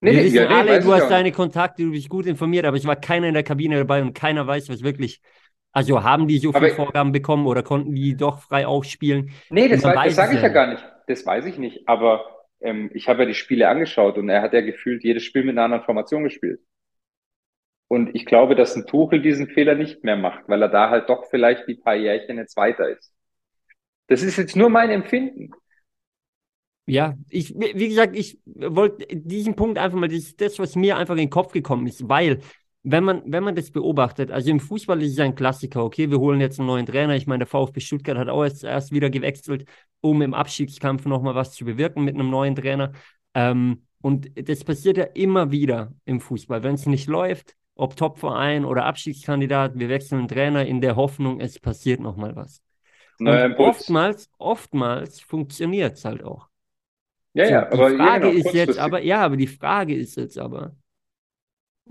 Nee, 0.00 0.12
Wir 0.12 0.24
wissen 0.24 0.36
ja, 0.36 0.48
nee, 0.48 0.70
alle, 0.70 0.80
du 0.80 0.92
hast 0.92 1.10
deine 1.10 1.30
Kontakte, 1.32 1.82
du 1.82 1.90
bist 1.90 2.08
gut 2.08 2.26
informiert, 2.26 2.64
aber 2.64 2.76
es 2.76 2.86
war 2.86 2.96
keiner 2.96 3.28
in 3.28 3.34
der 3.34 3.42
Kabine 3.42 3.76
dabei 3.76 4.00
und 4.02 4.14
keiner 4.14 4.46
weiß, 4.46 4.68
was 4.68 4.82
wirklich. 4.82 5.20
Also 5.72 6.02
haben 6.02 6.26
die 6.26 6.38
so 6.38 6.52
viele 6.52 6.70
Vorgaben 6.70 7.12
bekommen 7.12 7.46
oder 7.46 7.62
konnten 7.62 7.94
die 7.94 8.16
doch 8.16 8.40
frei 8.40 8.66
aufspielen? 8.66 9.30
Nee, 9.50 9.68
das, 9.68 9.82
das 9.82 10.16
sage 10.16 10.34
ich 10.34 10.42
ja 10.42 10.48
gar 10.48 10.66
nicht. 10.66 10.84
Das 11.06 11.24
weiß 11.24 11.46
ich 11.46 11.58
nicht. 11.58 11.86
Aber 11.86 12.24
ähm, 12.60 12.90
ich 12.92 13.08
habe 13.08 13.20
ja 13.20 13.26
die 13.26 13.34
Spiele 13.34 13.68
angeschaut 13.68 14.18
und 14.18 14.28
er 14.28 14.42
hat 14.42 14.52
ja 14.52 14.62
gefühlt 14.62 15.04
jedes 15.04 15.22
Spiel 15.22 15.44
mit 15.44 15.52
einer 15.52 15.64
anderen 15.64 15.84
Formation 15.84 16.24
gespielt. 16.24 16.60
Und 17.86 18.14
ich 18.14 18.24
glaube, 18.24 18.54
dass 18.56 18.74
ein 18.76 18.86
Tuchel 18.86 19.22
diesen 19.22 19.48
Fehler 19.48 19.74
nicht 19.74 20.02
mehr 20.02 20.16
macht, 20.16 20.48
weil 20.48 20.62
er 20.62 20.68
da 20.68 20.90
halt 20.90 21.08
doch 21.08 21.26
vielleicht 21.30 21.68
die 21.68 21.74
paar 21.74 21.94
Jährchen 21.94 22.36
jetzt 22.36 22.56
weiter 22.56 22.88
ist. 22.88 23.12
Das 24.08 24.22
ist 24.22 24.38
jetzt 24.38 24.56
nur 24.56 24.70
mein 24.70 24.90
Empfinden. 24.90 25.50
Ja, 26.86 27.16
ich, 27.28 27.54
wie 27.54 27.88
gesagt, 27.88 28.16
ich 28.16 28.38
wollte 28.44 29.06
diesen 29.10 29.54
Punkt 29.54 29.78
einfach 29.78 29.98
mal, 29.98 30.08
das 30.08 30.18
ist 30.18 30.40
das, 30.40 30.58
was 30.58 30.74
mir 30.74 30.96
einfach 30.96 31.14
in 31.14 31.20
den 31.20 31.30
Kopf 31.30 31.52
gekommen 31.52 31.86
ist, 31.86 32.08
weil, 32.08 32.40
wenn 32.82 33.04
man, 33.04 33.22
wenn 33.26 33.44
man 33.44 33.54
das 33.54 33.70
beobachtet, 33.70 34.30
also 34.30 34.50
im 34.50 34.58
Fußball 34.58 35.02
ist 35.02 35.12
es 35.12 35.18
ein 35.18 35.34
Klassiker, 35.34 35.84
okay, 35.84 36.10
wir 36.10 36.18
holen 36.18 36.40
jetzt 36.40 36.58
einen 36.58 36.66
neuen 36.66 36.86
Trainer. 36.86 37.14
Ich 37.14 37.26
meine, 37.26 37.40
der 37.40 37.46
VfB 37.46 37.80
Stuttgart 37.80 38.16
hat 38.16 38.28
auch 38.28 38.42
jetzt 38.42 38.64
erst 38.64 38.90
wieder 38.90 39.10
gewechselt, 39.10 39.66
um 40.00 40.22
im 40.22 40.34
Abstiegskampf 40.34 41.04
nochmal 41.04 41.34
was 41.34 41.52
zu 41.52 41.64
bewirken 41.64 42.04
mit 42.04 42.14
einem 42.14 42.30
neuen 42.30 42.56
Trainer. 42.56 42.92
Ähm, 43.34 43.82
und 44.00 44.30
das 44.48 44.64
passiert 44.64 44.96
ja 44.96 45.04
immer 45.04 45.50
wieder 45.50 45.92
im 46.06 46.20
Fußball. 46.20 46.62
Wenn 46.62 46.74
es 46.74 46.86
nicht 46.86 47.06
läuft, 47.06 47.54
ob 47.74 47.96
Topverein 47.96 48.64
oder 48.64 48.84
Abstiegskandidat, 48.86 49.78
wir 49.78 49.88
wechseln 49.88 50.20
einen 50.20 50.28
Trainer 50.28 50.64
in 50.66 50.80
der 50.80 50.96
Hoffnung, 50.96 51.40
es 51.40 51.58
passiert 51.58 52.00
nochmal 52.00 52.34
was. 52.34 52.62
Und 53.18 53.28
oftmals, 53.58 54.30
oftmals 54.38 55.20
funktioniert 55.20 55.98
es 55.98 56.04
halt 56.04 56.24
auch. 56.24 56.49
Ja, 57.32 57.44
so, 57.44 57.50
ja, 57.52 57.64
die 57.64 57.72
aber 57.72 57.90
Frage 57.90 58.26
ja, 58.26 58.32
genau, 58.32 58.48
ist 58.48 58.54
jetzt 58.54 58.78
aber, 58.78 59.02
ja, 59.02 59.20
aber 59.20 59.36
die 59.36 59.46
Frage 59.46 59.94
ist 59.94 60.16
jetzt 60.16 60.38
aber, 60.38 60.74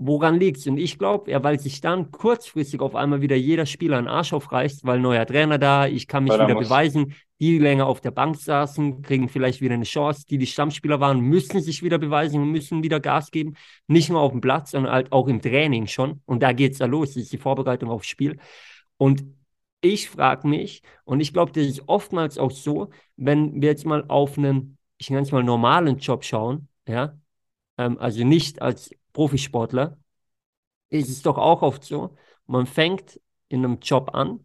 woran 0.00 0.40
liegt 0.40 0.58
es? 0.58 0.66
Und 0.66 0.78
ich 0.78 0.98
glaube, 0.98 1.30
ja, 1.30 1.42
weil 1.42 1.60
sich 1.60 1.80
dann 1.80 2.10
kurzfristig 2.10 2.80
auf 2.80 2.94
einmal 2.94 3.20
wieder 3.20 3.36
jeder 3.36 3.66
Spieler 3.66 3.98
einen 3.98 4.08
Arsch 4.08 4.32
aufreißt, 4.32 4.84
weil 4.84 4.98
neuer 4.98 5.26
Trainer 5.26 5.58
da, 5.58 5.86
ich 5.86 6.08
kann 6.08 6.24
mich 6.24 6.32
wieder 6.32 6.54
beweisen. 6.54 7.14
Die, 7.38 7.52
die 7.52 7.58
länger 7.58 7.86
auf 7.86 8.00
der 8.00 8.10
Bank 8.10 8.36
saßen, 8.36 9.02
kriegen 9.02 9.28
vielleicht 9.28 9.60
wieder 9.60 9.74
eine 9.74 9.84
Chance. 9.84 10.24
Die, 10.28 10.38
die 10.38 10.46
Stammspieler 10.46 11.00
waren, 11.00 11.20
müssen 11.20 11.60
sich 11.60 11.82
wieder 11.82 11.98
beweisen 11.98 12.42
und 12.42 12.50
müssen 12.50 12.82
wieder 12.82 12.98
Gas 12.98 13.30
geben. 13.30 13.54
Nicht 13.86 14.10
nur 14.10 14.20
auf 14.20 14.32
dem 14.32 14.40
Platz, 14.40 14.72
sondern 14.72 14.92
halt 14.92 15.12
auch 15.12 15.28
im 15.28 15.40
Training 15.40 15.86
schon. 15.86 16.22
Und 16.26 16.42
da 16.42 16.52
geht 16.52 16.72
es 16.72 16.78
ja 16.78 16.86
los, 16.86 17.14
das 17.14 17.24
ist 17.24 17.32
die 17.32 17.38
Vorbereitung 17.38 17.90
aufs 17.90 18.06
Spiel. 18.06 18.38
Und 18.96 19.24
ich 19.82 20.10
frage 20.10 20.46
mich, 20.48 20.82
und 21.04 21.20
ich 21.20 21.32
glaube, 21.32 21.52
das 21.52 21.66
ist 21.66 21.88
oftmals 21.88 22.36
auch 22.36 22.50
so, 22.50 22.90
wenn 23.16 23.60
wir 23.60 23.70
jetzt 23.70 23.86
mal 23.86 24.04
auf 24.08 24.36
einen 24.36 24.76
ich 25.00 25.10
nenne 25.10 25.26
normalen 25.44 25.98
Job 25.98 26.24
schauen, 26.24 26.68
ja, 26.86 27.18
ähm, 27.78 27.98
also 27.98 28.24
nicht 28.24 28.62
als 28.62 28.90
Profisportler, 29.14 29.98
ist 30.90 31.08
es 31.10 31.22
doch 31.22 31.38
auch 31.38 31.62
oft 31.62 31.84
so, 31.84 32.16
man 32.46 32.66
fängt 32.66 33.20
in 33.48 33.64
einem 33.64 33.78
Job 33.80 34.14
an 34.14 34.44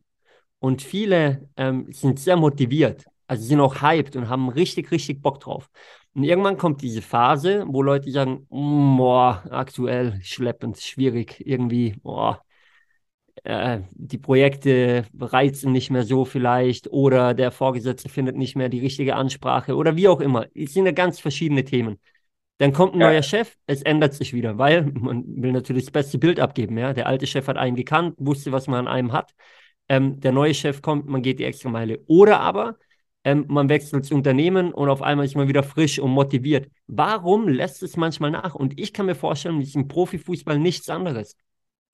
und 0.59 0.81
viele 0.81 1.49
ähm, 1.57 1.91
sind 1.93 2.19
sehr 2.19 2.37
motiviert, 2.37 3.05
also 3.27 3.43
sind 3.45 3.61
auch 3.61 3.81
hyped 3.81 4.15
und 4.15 4.29
haben 4.29 4.49
richtig, 4.49 4.91
richtig 4.91 5.21
Bock 5.21 5.39
drauf. 5.41 5.69
Und 6.15 6.23
irgendwann 6.23 6.57
kommt 6.57 6.81
diese 6.81 7.01
Phase, 7.01 7.65
wo 7.67 7.81
Leute 7.83 8.11
sagen, 8.11 8.47
mm, 8.49 8.97
boah, 8.97 9.43
aktuell 9.51 10.19
schleppend, 10.23 10.77
schwierig, 10.79 11.41
irgendwie, 11.45 11.95
boah, 12.03 12.43
äh, 13.45 13.81
die 13.91 14.17
Projekte 14.17 15.05
reizen 15.19 15.71
nicht 15.71 15.91
mehr 15.91 16.03
so 16.03 16.25
vielleicht 16.25 16.87
oder 16.91 17.33
der 17.33 17.51
Vorgesetzte 17.51 18.09
findet 18.09 18.35
nicht 18.35 18.55
mehr 18.55 18.69
die 18.69 18.79
richtige 18.79 19.15
Ansprache 19.15 19.75
oder 19.75 19.95
wie 19.95 20.07
auch 20.07 20.19
immer. 20.19 20.47
Es 20.55 20.73
sind 20.73 20.85
ja 20.85 20.91
ganz 20.91 21.19
verschiedene 21.19 21.63
Themen. 21.63 21.99
Dann 22.57 22.73
kommt 22.73 22.95
ein 22.95 23.01
ja. 23.01 23.09
neuer 23.09 23.21
Chef, 23.21 23.55
es 23.67 23.81
ändert 23.81 24.13
sich 24.13 24.33
wieder, 24.33 24.57
weil 24.57 24.85
man 24.85 25.23
will 25.27 25.51
natürlich 25.51 25.85
das 25.85 25.91
beste 25.91 26.17
Bild 26.17 26.39
abgeben. 26.39 26.77
Ja? 26.77 26.93
Der 26.93 27.07
alte 27.07 27.27
Chef 27.27 27.47
hat 27.47 27.57
einen 27.57 27.75
gekannt, 27.75 28.15
wusste, 28.17 28.51
was 28.51 28.67
man 28.67 28.87
an 28.87 28.87
einem 28.87 29.11
hat. 29.13 29.33
Ähm, 29.89 30.19
der 30.19 30.31
neue 30.31 30.53
Chef 30.53 30.81
kommt, 30.81 31.07
man 31.07 31.21
geht 31.21 31.39
die 31.39 31.43
extra 31.43 31.69
Meile. 31.69 31.99
Oder 32.07 32.39
aber 32.39 32.77
ähm, 33.23 33.45
man 33.47 33.69
wechselt 33.69 34.05
das 34.05 34.11
Unternehmen 34.11 34.73
und 34.73 34.89
auf 34.89 35.01
einmal 35.01 35.25
ist 35.25 35.35
man 35.35 35.47
wieder 35.47 35.63
frisch 35.63 35.99
und 35.99 36.11
motiviert. 36.11 36.69
Warum 36.87 37.47
lässt 37.47 37.83
es 37.83 37.97
manchmal 37.97 38.31
nach? 38.31 38.55
Und 38.55 38.79
ich 38.79 38.93
kann 38.93 39.05
mir 39.05 39.15
vorstellen, 39.15 39.61
es 39.61 39.69
ist 39.69 39.75
im 39.75 39.87
Profifußball 39.87 40.57
nichts 40.57 40.89
anderes. 40.89 41.35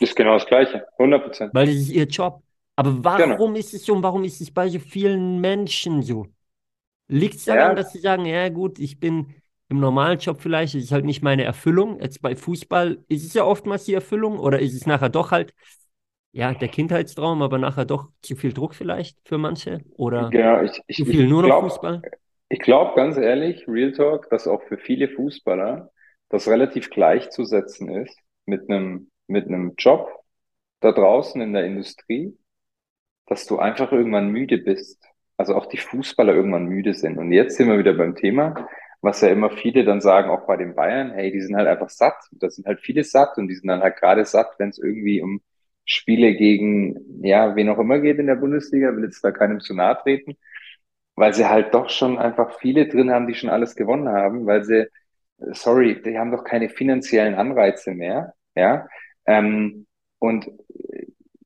Ist 0.01 0.15
genau 0.15 0.34
das 0.34 0.48
Gleiche, 0.48 0.86
100 0.98 1.24
Prozent. 1.24 1.53
Weil 1.53 1.67
das 1.67 1.75
ist 1.75 1.91
ihr 1.91 2.05
Job. 2.05 2.41
Aber 2.75 3.03
warum 3.03 3.38
genau. 3.38 3.53
ist 3.53 3.74
es 3.75 3.86
so 3.86 3.93
und 3.93 4.01
warum 4.01 4.24
ist 4.24 4.41
es 4.41 4.50
bei 4.50 4.67
so 4.67 4.79
vielen 4.79 5.39
Menschen 5.39 6.01
so? 6.01 6.25
Liegt 7.08 7.36
es 7.36 7.46
daran, 7.46 7.70
ja. 7.70 7.75
dass 7.75 7.93
sie 7.93 8.00
sagen, 8.00 8.25
ja 8.25 8.50
gut, 8.50 8.79
ich 8.79 9.00
bin 9.00 9.36
im 9.70 9.79
normalen 9.79 10.17
Job 10.17 10.41
vielleicht, 10.41 10.74
es 10.74 10.86
ist 10.86 10.91
halt 10.91 11.05
nicht 11.05 11.22
meine 11.22 11.43
Erfüllung. 11.43 12.00
Jetzt 12.01 12.22
bei 12.22 12.36
Fußball 12.36 12.98
ist 13.10 13.25
es 13.25 13.36
ja 13.36 13.43
oftmals 13.43 13.86
die 13.86 13.93
Erfüllung 13.93 14.39
oder 14.39 14.60
ist 14.60 14.74
es 14.74 14.88
nachher 14.88 15.10
doch 15.10 15.29
halt, 15.29 15.53
ja, 16.31 16.51
der 16.53 16.70
Kindheitstraum, 16.70 17.43
aber 17.43 17.60
nachher 17.60 17.86
doch 17.86 18.08
zu 18.24 18.36
viel 18.36 18.53
Druck 18.53 18.74
vielleicht 18.74 19.20
für 19.24 19.38
manche? 19.38 19.81
Oder 19.98 20.29
genau, 20.31 20.63
ich, 20.63 20.81
ich, 20.88 20.98
zu 20.98 21.05
viel 21.05 21.27
nur 21.27 21.43
glaub, 21.43 21.62
noch 21.62 21.70
Fußball? 21.70 22.01
Ich 22.50 22.60
glaube 22.60 22.96
ganz 22.96 23.17
ehrlich, 23.17 23.67
Real 23.67 23.91
Talk, 23.91 24.29
dass 24.31 24.48
auch 24.48 24.63
für 24.63 24.77
viele 24.79 25.10
Fußballer 25.10 25.91
das 26.29 26.48
relativ 26.48 26.89
gleichzusetzen 26.89 27.93
ist 27.93 28.17
mit 28.46 28.67
einem 28.67 29.11
mit 29.28 29.48
einem 29.48 29.74
Job 29.78 30.10
da 30.82 30.92
draußen 30.92 31.42
in 31.42 31.54
der 31.54 31.66
Industrie, 31.66 32.38
dass 33.28 33.46
du 33.46 33.60
einfach 33.60 33.92
irgendwann 33.92 34.30
müde 34.30 34.58
bist. 34.58 35.04
Also 35.38 35.56
auch 35.56 35.66
die 35.68 35.78
Fußballer 35.78 36.34
irgendwann 36.34 36.66
müde 36.66 36.94
sind. 36.94 37.18
Und 37.18 37.32
jetzt 37.32 37.58
sind 37.58 37.68
wir 37.70 37.80
wieder 37.80 37.94
beim 37.94 38.16
Thema, 38.16 38.68
was 39.01 39.22
ja 39.22 39.30
immer 39.30 39.50
viele 39.50 39.84
dann 39.84 40.01
sagen, 40.01 40.30
auch 40.30 40.46
bei 40.46 40.58
den 40.58 40.75
Bayern, 40.75 41.12
hey, 41.12 41.32
die 41.32 41.42
sind 41.42 41.56
halt 41.56 41.68
einfach 41.68 41.90
satt. 41.90 42.16
Da 42.32 42.50
sind 42.50 42.68
halt 42.68 42.80
viele 42.82 43.04
satt 43.04 43.38
und 43.38 43.48
die 43.48 43.56
sind 43.56 43.68
dann 43.68 43.82
halt 43.82 43.98
gerade 43.98 44.25
satt, 44.25 44.56
wenn 44.60 44.70
es 44.70 44.78
irgendwie 44.80 45.22
um 45.22 45.42
Spiele 45.86 46.36
gegen, 46.36 47.24
ja, 47.25 47.56
wen 47.56 47.70
auch 47.70 47.80
immer 47.80 48.00
geht 48.00 48.20
in 48.20 48.28
der 48.28 48.36
Bundesliga, 48.36 48.96
will 48.96 49.04
jetzt 49.06 49.24
da 49.24 49.32
keinem 49.32 49.60
zu 49.60 49.74
nahe 49.74 49.98
treten, 50.04 50.38
weil 51.16 51.34
sie 51.34 51.48
halt 51.50 51.74
doch 51.74 51.90
schon 51.90 52.18
einfach 52.20 52.60
viele 52.60 52.88
drin 52.88 53.12
haben, 53.12 53.28
die 53.28 53.34
schon 53.36 53.50
alles 53.50 53.75
gewonnen 53.75 54.10
haben, 54.10 54.46
weil 54.46 54.63
sie, 54.63 54.88
sorry, 55.51 56.01
die 56.01 56.18
haben 56.18 56.32
doch 56.32 56.44
keine 56.44 56.70
finanziellen 56.70 57.36
Anreize 57.36 57.92
mehr, 57.94 58.34
ja, 58.56 58.88
ähm, 59.25 59.88
und 60.20 60.50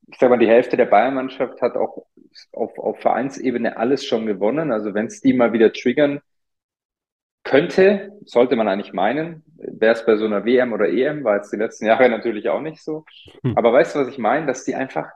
ich 0.08 0.20
sag 0.20 0.30
mal, 0.30 0.38
die 0.38 0.48
Hälfte 0.48 0.78
der 0.78 0.86
Bayern-Mannschaft 0.86 1.62
hat 1.62 1.76
auch 1.76 2.06
auf, 2.52 2.78
auf 2.78 3.00
Vereinsebene 3.00 3.78
alles 3.78 4.06
schon 4.06 4.26
gewonnen. 4.26 4.72
Also 4.72 4.94
wenn 4.94 5.08
es 5.08 5.22
die 5.22 5.34
mal 5.34 5.54
wieder 5.54 5.74
triggern 5.74 6.22
könnte, 7.44 8.12
sollte 8.26 8.56
man 8.56 8.68
eigentlich 8.68 8.94
meinen, 8.94 9.44
wäre 9.58 9.94
es 9.94 10.06
bei 10.06 10.16
so 10.16 10.26
einer 10.26 10.46
WM 10.46 10.74
oder 10.74 10.90
EM, 10.90 11.24
war 11.24 11.38
jetzt 11.38 11.52
die 11.52 11.58
letzten 11.58 11.86
Jahre 11.86 12.10
natürlich 12.10 12.50
auch 12.50 12.62
nicht 12.62 12.82
so. 12.84 13.06
Hm. 13.44 13.58
Aber 13.58 13.72
weißt 13.72 13.96
du, 13.96 14.00
was 14.00 14.08
ich 14.08 14.18
meine? 14.18 14.46
Dass 14.46 14.66
die 14.66 14.76
einfach 14.76 15.10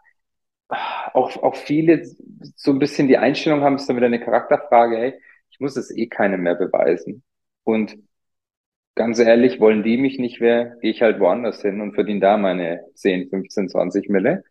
auch, 0.68 1.36
auch 1.42 1.56
viele 1.56 2.04
so 2.56 2.72
ein 2.72 2.80
bisschen 2.80 3.08
die 3.08 3.18
Einstellung 3.18 3.62
haben, 3.62 3.75
ist 3.75 3.89
dann 3.89 3.96
wieder 3.96 4.06
eine 4.06 4.20
Charakterfrage, 4.20 4.98
hey, 4.98 5.22
ich 5.50 5.60
muss 5.60 5.75
es 5.75 5.96
eh 5.96 6.08
keinem 6.08 6.42
mehr 6.42 6.56
beweisen. 6.56 7.24
Und 7.63 7.98
ganz 9.00 9.18
ehrlich, 9.18 9.62
wollen 9.62 9.82
die 9.82 9.96
mich 9.96 10.20
nicht 10.20 10.41
mehr, 10.41 10.75
gehe 10.82 10.91
ich 10.91 11.01
halt 11.01 11.22
woanders 11.22 11.62
hin 11.62 11.79
und 11.79 11.94
verdiene 11.94 12.20
da 12.20 12.36
meine 12.36 12.82
10, 12.96 13.29
15, 13.29 13.70
20 13.70 14.10
Mille. 14.10 14.44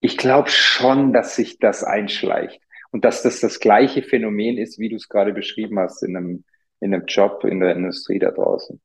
Ich 0.00 0.16
glaube 0.16 0.48
schon, 0.48 1.12
dass 1.12 1.36
sich 1.36 1.58
das 1.58 1.84
einschleicht 1.84 2.58
und 2.90 3.04
dass 3.04 3.22
das 3.22 3.40
das 3.40 3.60
gleiche 3.60 4.02
Phänomen 4.02 4.56
ist, 4.56 4.78
wie 4.78 4.88
du 4.88 4.96
es 4.96 5.10
gerade 5.10 5.34
beschrieben 5.34 5.78
hast 5.78 6.02
in 6.02 6.16
einem, 6.16 6.44
in 6.80 6.94
einem 6.94 7.04
Job 7.04 7.44
in 7.44 7.60
der 7.60 7.76
Industrie 7.76 8.18
da 8.18 8.30
draußen. 8.30 8.80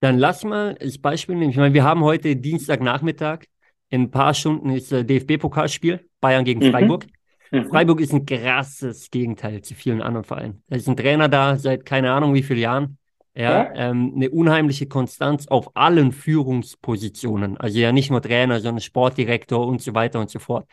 Dann 0.00 0.18
lass 0.18 0.42
mal 0.42 0.74
das 0.74 0.98
Beispiel 0.98 1.36
nehmen. 1.36 1.52
Ich 1.52 1.56
meine, 1.56 1.72
wir 1.72 1.84
haben 1.84 2.02
heute 2.02 2.34
Dienstagnachmittag. 2.34 3.44
In 3.88 4.02
ein 4.02 4.10
paar 4.10 4.34
Stunden 4.34 4.70
ist 4.70 4.90
DFB-Pokalspiel 4.90 6.00
Bayern 6.20 6.44
gegen 6.44 6.66
mhm. 6.66 6.72
Freiburg. 6.72 7.06
Mhm. 7.52 7.66
Freiburg 7.66 8.00
ist 8.00 8.12
ein 8.12 8.26
krasses 8.26 9.12
Gegenteil 9.12 9.62
zu 9.62 9.76
vielen 9.76 10.02
anderen 10.02 10.24
Vereinen. 10.24 10.64
Da 10.66 10.74
ist 10.74 10.88
ein 10.88 10.96
Trainer 10.96 11.28
da 11.28 11.56
seit 11.56 11.86
keine 11.86 12.10
Ahnung 12.10 12.34
wie 12.34 12.42
vielen 12.42 12.58
Jahren 12.58 12.98
ja, 13.34 13.74
ja. 13.74 13.74
Ähm, 13.74 14.12
eine 14.14 14.30
unheimliche 14.30 14.86
Konstanz 14.86 15.46
auf 15.48 15.74
allen 15.74 16.12
Führungspositionen. 16.12 17.56
Also 17.56 17.78
ja 17.78 17.92
nicht 17.92 18.10
nur 18.10 18.20
Trainer, 18.20 18.60
sondern 18.60 18.80
Sportdirektor 18.80 19.66
und 19.66 19.80
so 19.80 19.94
weiter 19.94 20.20
und 20.20 20.30
so 20.30 20.38
fort. 20.38 20.66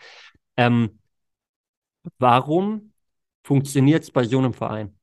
Ähm, 0.57 0.99
warum 2.17 2.91
funktioniert 3.43 4.03
es 4.03 4.11
bei 4.11 4.23
so 4.23 4.39
einem 4.39 4.53
Verein? 4.53 4.95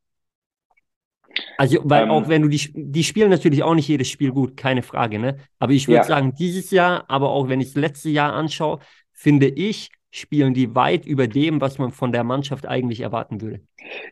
Also, 1.58 1.80
weil 1.84 2.04
ähm, 2.04 2.10
auch 2.10 2.28
wenn 2.28 2.42
du 2.42 2.48
die, 2.48 2.70
die 2.74 3.04
spielen 3.04 3.30
natürlich 3.30 3.62
auch 3.62 3.74
nicht 3.74 3.88
jedes 3.88 4.08
Spiel 4.08 4.32
gut, 4.32 4.56
keine 4.56 4.82
Frage, 4.82 5.18
ne? 5.18 5.36
Aber 5.58 5.72
ich 5.72 5.86
würde 5.86 5.98
ja. 5.98 6.04
sagen, 6.04 6.34
dieses 6.34 6.70
Jahr, 6.70 7.04
aber 7.08 7.30
auch 7.30 7.48
wenn 7.48 7.60
ich 7.60 7.68
das 7.68 7.76
letzte 7.76 8.08
Jahr 8.10 8.32
anschaue, 8.32 8.78
finde 9.12 9.48
ich, 9.48 9.90
spielen 10.10 10.54
die 10.54 10.74
weit 10.74 11.04
über 11.04 11.26
dem, 11.28 11.60
was 11.60 11.78
man 11.78 11.90
von 11.90 12.12
der 12.12 12.24
Mannschaft 12.24 12.66
eigentlich 12.66 13.00
erwarten 13.00 13.40
würde. 13.40 13.60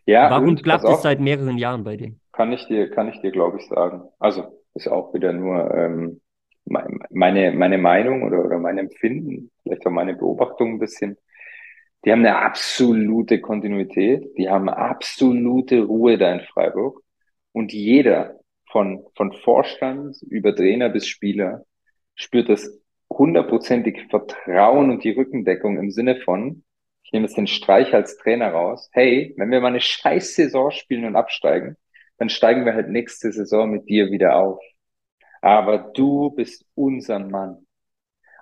Ja, 0.07 0.31
Warum 0.31 0.57
klappt 0.57 0.85
es 0.85 1.03
seit 1.03 1.21
mehreren 1.21 1.57
Jahren 1.57 1.85
bei 1.85 1.97
denen? 1.97 2.21
Kann 2.35 2.53
ich 2.53 2.67
dir, 2.67 2.91
kann 2.91 3.09
ich 3.09 3.21
dir, 3.21 3.31
glaube 3.31 3.59
ich, 3.59 3.67
sagen. 3.67 4.03
Also 4.19 4.61
ist 4.75 4.89
auch 4.89 5.15
wieder 5.15 5.33
nur 5.33 5.73
ähm, 5.75 6.21
meine, 6.65 7.53
meine 7.53 7.79
Meinung 7.79 8.23
oder, 8.23 8.45
oder 8.45 8.59
mein 8.59 8.79
Empfinden, 8.79 9.51
vielleicht 9.63 9.87
auch 9.87 9.91
meine 9.91 10.15
Beobachtung 10.15 10.75
ein 10.75 10.79
bisschen. 10.79 11.17
Die 12.05 12.13
haben 12.13 12.21
eine 12.21 12.37
absolute 12.37 13.41
Kontinuität, 13.41 14.37
die 14.37 14.51
haben 14.51 14.69
absolute 14.69 15.83
Ruhe 15.85 16.19
da 16.19 16.33
in 16.33 16.41
Freiburg. 16.41 17.01
Und 17.53 17.73
jeder 17.73 18.41
von, 18.71 19.07
von 19.15 19.33
Vorstand 19.33 20.17
über 20.29 20.55
Trainer 20.55 20.89
bis 20.89 21.07
Spieler 21.07 21.65
spürt 22.15 22.49
das 22.49 22.81
hundertprozentig 23.11 24.07
Vertrauen 24.11 24.91
und 24.91 25.05
die 25.05 25.13
Rückendeckung 25.13 25.79
im 25.79 25.91
Sinne 25.91 26.17
von, 26.17 26.65
ich 27.05 27.13
nehme 27.13 27.27
jetzt 27.27 27.37
den 27.37 27.47
Streich 27.47 27.95
als 27.95 28.17
Trainer 28.17 28.51
raus, 28.51 28.91
hey, 28.93 29.35
wenn 29.37 29.51
wir 29.51 29.61
mal 29.61 29.69
eine 29.69 29.81
scheiß 29.81 30.35
Saison 30.35 30.71
spielen 30.73 31.05
und 31.05 31.17
absteigen, 31.17 31.77
dann 32.19 32.29
steigen 32.29 32.65
wir 32.65 32.75
halt 32.75 32.89
nächste 32.89 33.33
Saison 33.33 33.71
mit 33.71 33.89
dir 33.89 34.11
wieder 34.11 34.37
auf. 34.37 34.61
Aber 35.41 35.91
du 35.95 36.31
bist 36.31 36.65
unser 36.75 37.19
Mann. 37.19 37.67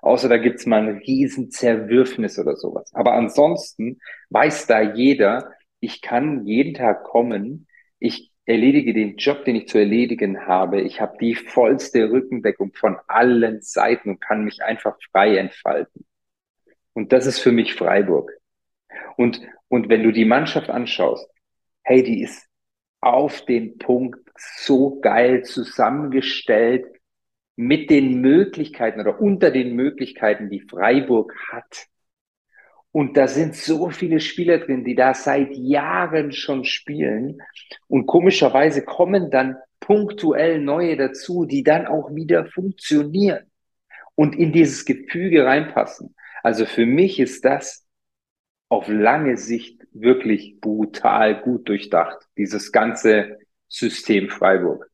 Außer 0.02 0.28
da 0.28 0.36
gibt's 0.36 0.66
mal 0.66 0.82
ein 0.82 0.98
riesen 0.98 1.50
Zerwürfnis 1.50 2.38
oder 2.38 2.56
sowas. 2.56 2.92
Aber 2.92 3.12
ansonsten 3.14 4.00
weiß 4.30 4.66
da 4.66 4.80
jeder, 4.80 5.52
ich 5.80 6.00
kann 6.00 6.44
jeden 6.44 6.74
Tag 6.74 7.04
kommen, 7.04 7.66
ich 7.98 8.32
erledige 8.44 8.92
den 8.92 9.16
Job, 9.16 9.44
den 9.44 9.56
ich 9.56 9.68
zu 9.68 9.78
erledigen 9.78 10.46
habe. 10.46 10.80
Ich 10.80 11.00
habe 11.00 11.16
die 11.20 11.34
vollste 11.34 12.10
Rückendeckung 12.10 12.72
von 12.74 12.98
allen 13.06 13.62
Seiten 13.62 14.10
und 14.10 14.20
kann 14.20 14.44
mich 14.44 14.62
einfach 14.62 14.96
frei 15.12 15.36
entfalten. 15.36 16.04
Und 16.92 17.12
das 17.12 17.26
ist 17.26 17.38
für 17.38 17.52
mich 17.52 17.74
Freiburg. 17.74 18.30
Und, 19.16 19.40
und 19.68 19.88
wenn 19.88 20.02
du 20.02 20.10
die 20.12 20.24
Mannschaft 20.24 20.70
anschaust, 20.70 21.28
hey, 21.84 22.02
die 22.02 22.22
ist 22.22 22.48
auf 23.02 23.44
den 23.44 23.78
Punkt 23.78 24.30
so 24.36 25.00
geil 25.00 25.42
zusammengestellt 25.42 26.86
mit 27.56 27.90
den 27.90 28.20
Möglichkeiten 28.20 29.00
oder 29.00 29.20
unter 29.20 29.50
den 29.50 29.74
Möglichkeiten, 29.74 30.48
die 30.48 30.60
Freiburg 30.60 31.34
hat. 31.50 31.88
Und 32.92 33.16
da 33.16 33.26
sind 33.26 33.56
so 33.56 33.90
viele 33.90 34.20
Spieler 34.20 34.58
drin, 34.58 34.84
die 34.84 34.94
da 34.94 35.14
seit 35.14 35.52
Jahren 35.54 36.32
schon 36.32 36.64
spielen. 36.64 37.42
Und 37.88 38.06
komischerweise 38.06 38.84
kommen 38.84 39.30
dann 39.30 39.56
punktuell 39.80 40.60
neue 40.60 40.96
dazu, 40.96 41.44
die 41.44 41.62
dann 41.62 41.86
auch 41.86 42.14
wieder 42.14 42.46
funktionieren 42.46 43.50
und 44.14 44.36
in 44.36 44.52
dieses 44.52 44.84
Gefüge 44.84 45.44
reinpassen. 45.44 46.14
Also 46.42 46.66
für 46.66 46.86
mich 46.86 47.18
ist 47.18 47.44
das 47.44 47.86
auf 48.68 48.88
lange 48.88 49.36
Sicht 49.36 49.81
wirklich 49.94 50.60
brutal 50.60 51.40
gut 51.40 51.68
durchdacht, 51.68 52.28
dieses 52.36 52.72
ganze 52.72 53.38
System 53.68 54.28
Freiburg. 54.28 54.90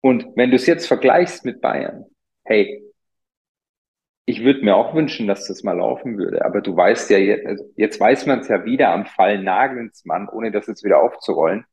Und 0.00 0.26
wenn 0.36 0.50
du 0.50 0.56
es 0.56 0.66
jetzt 0.66 0.86
vergleichst 0.86 1.44
mit 1.44 1.60
Bayern, 1.60 2.04
hey, 2.44 2.82
ich 4.24 4.44
würde 4.44 4.64
mir 4.64 4.76
auch 4.76 4.94
wünschen, 4.94 5.26
dass 5.26 5.48
das 5.48 5.62
mal 5.62 5.76
laufen 5.76 6.16
würde. 6.18 6.44
Aber 6.44 6.60
du 6.60 6.76
weißt 6.76 7.10
ja, 7.10 7.18
jetzt, 7.18 7.46
also 7.46 7.64
jetzt 7.76 8.00
weiß 8.00 8.26
man 8.26 8.40
es 8.40 8.48
ja 8.48 8.64
wieder 8.64 8.90
am 8.90 9.06
Fall 9.06 9.42
Nagelsmann, 9.42 10.28
ohne 10.28 10.52
das 10.52 10.66
jetzt 10.66 10.84
wieder 10.84 11.02
aufzurollen. 11.02 11.64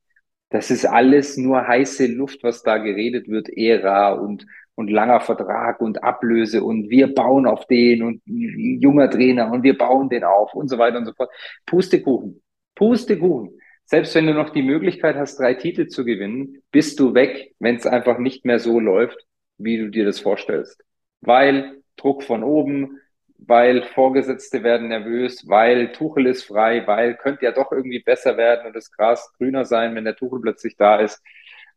Das 0.49 0.71
ist 0.71 0.85
alles 0.85 1.37
nur 1.37 1.67
heiße 1.67 2.07
Luft, 2.07 2.43
was 2.43 2.63
da 2.63 2.77
geredet 2.77 3.27
wird, 3.27 3.49
Ära 3.49 4.13
und, 4.13 4.45
und 4.79 4.89
langer 4.89 5.19
Vertrag 5.19 5.81
und 5.81 6.05
Ablöse 6.05 6.63
und 6.63 6.89
wir 6.89 7.13
bauen 7.13 7.45
auf 7.45 7.67
den 7.67 8.01
und 8.01 8.21
junger 8.25 9.09
Trainer 9.09 9.51
und 9.51 9.61
wir 9.63 9.77
bauen 9.77 10.07
den 10.07 10.23
auf 10.23 10.53
und 10.53 10.69
so 10.69 10.77
weiter 10.77 10.97
und 10.99 11.05
so 11.05 11.11
fort. 11.11 11.29
Pustekuchen. 11.65 12.41
Pustekuchen. 12.75 13.59
Selbst 13.83 14.15
wenn 14.15 14.27
du 14.27 14.33
noch 14.33 14.51
die 14.51 14.61
Möglichkeit 14.61 15.17
hast, 15.17 15.37
drei 15.37 15.53
Titel 15.55 15.87
zu 15.87 16.05
gewinnen, 16.05 16.63
bist 16.71 16.97
du 17.01 17.13
weg, 17.13 17.53
wenn 17.59 17.75
es 17.75 17.85
einfach 17.85 18.19
nicht 18.19 18.45
mehr 18.45 18.59
so 18.59 18.79
läuft, 18.79 19.17
wie 19.57 19.77
du 19.77 19.89
dir 19.89 20.05
das 20.05 20.21
vorstellst. 20.21 20.81
Weil 21.19 21.81
Druck 21.97 22.23
von 22.23 22.41
oben, 22.43 23.01
weil 23.37 23.83
Vorgesetzte 23.83 24.63
werden 24.63 24.87
nervös, 24.87 25.45
weil 25.49 25.91
Tuchel 25.91 26.27
ist 26.27 26.43
frei, 26.43 26.87
weil 26.87 27.15
könnte 27.15 27.43
ja 27.43 27.51
doch 27.51 27.73
irgendwie 27.73 27.99
besser 27.99 28.37
werden 28.37 28.65
und 28.65 28.77
das 28.77 28.91
Gras 28.91 29.33
grüner 29.37 29.65
sein, 29.65 29.93
wenn 29.95 30.05
der 30.05 30.15
Tuchel 30.15 30.39
plötzlich 30.39 30.77
da 30.77 31.01
ist. 31.01 31.21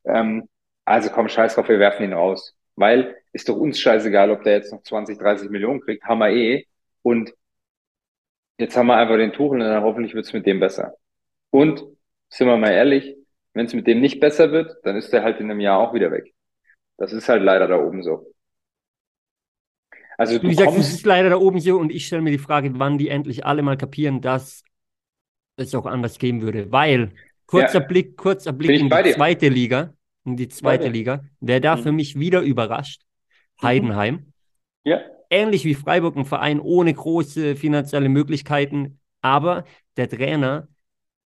Ähm, 0.04 0.48
also 0.84 1.10
komm, 1.10 1.28
scheiß 1.28 1.56
drauf, 1.56 1.68
wir 1.68 1.80
werfen 1.80 2.04
ihn 2.04 2.12
raus. 2.12 2.54
Weil 2.76 3.16
ist 3.32 3.48
doch 3.48 3.56
uns 3.56 3.80
scheißegal, 3.80 4.30
ob 4.30 4.42
der 4.42 4.54
jetzt 4.54 4.72
noch 4.72 4.82
20, 4.82 5.18
30 5.18 5.50
Millionen 5.50 5.80
kriegt, 5.80 6.04
haben 6.04 6.18
wir 6.18 6.30
eh. 6.30 6.66
Und 7.02 7.34
jetzt 8.58 8.76
haben 8.76 8.86
wir 8.86 8.96
einfach 8.96 9.16
den 9.16 9.32
Tuchel 9.32 9.60
und 9.60 9.66
dann 9.66 9.82
hoffentlich 9.82 10.14
wird 10.14 10.26
es 10.26 10.32
mit 10.32 10.46
dem 10.46 10.60
besser. 10.60 10.94
Und 11.50 11.84
sind 12.28 12.46
wir 12.46 12.56
mal 12.56 12.72
ehrlich, 12.72 13.16
wenn 13.54 13.66
es 13.66 13.74
mit 13.74 13.86
dem 13.86 14.00
nicht 14.00 14.20
besser 14.20 14.52
wird, 14.52 14.76
dann 14.84 14.96
ist 14.96 15.12
der 15.12 15.22
halt 15.22 15.40
in 15.40 15.50
einem 15.50 15.60
Jahr 15.60 15.78
auch 15.78 15.94
wieder 15.94 16.10
weg. 16.10 16.32
Das 16.96 17.12
ist 17.12 17.28
halt 17.28 17.42
leider 17.42 17.68
da 17.68 17.78
oben 17.78 18.02
so. 18.02 18.32
Also 20.16 20.38
du, 20.38 20.48
du 20.48 20.54
sagst, 20.54 20.78
es 20.78 20.92
ist 20.92 21.06
leider 21.06 21.30
da 21.30 21.36
oben 21.36 21.60
so 21.60 21.78
und 21.78 21.90
ich 21.90 22.06
stelle 22.06 22.22
mir 22.22 22.30
die 22.30 22.38
Frage, 22.38 22.70
wann 22.78 22.98
die 22.98 23.08
endlich 23.08 23.44
alle 23.44 23.62
mal 23.62 23.76
kapieren, 23.76 24.20
dass 24.20 24.62
es 25.56 25.74
auch 25.74 25.86
anders 25.86 26.18
gehen 26.18 26.42
würde. 26.42 26.70
Weil, 26.70 27.12
kurzer 27.46 27.80
ja. 27.80 27.86
Blick, 27.86 28.16
kurzer 28.16 28.52
Blick 28.52 28.80
in 28.80 28.88
die 28.88 29.12
zweite 29.12 29.48
Liga, 29.48 29.94
in 30.24 30.36
die 30.36 30.48
zweite 30.48 30.88
Liga, 30.88 31.24
wer 31.40 31.60
da 31.60 31.76
mhm. 31.76 31.82
für 31.82 31.92
mich 31.92 32.18
wieder 32.18 32.40
überrascht, 32.40 33.02
mhm. 33.60 33.66
Heidenheim. 33.66 34.32
Ja. 34.84 35.00
Ähnlich 35.30 35.64
wie 35.64 35.74
Freiburg, 35.74 36.16
ein 36.16 36.24
Verein 36.24 36.60
ohne 36.60 36.92
große 36.92 37.56
finanzielle 37.56 38.08
Möglichkeiten, 38.08 39.00
aber 39.20 39.64
der 39.96 40.08
Trainer 40.08 40.68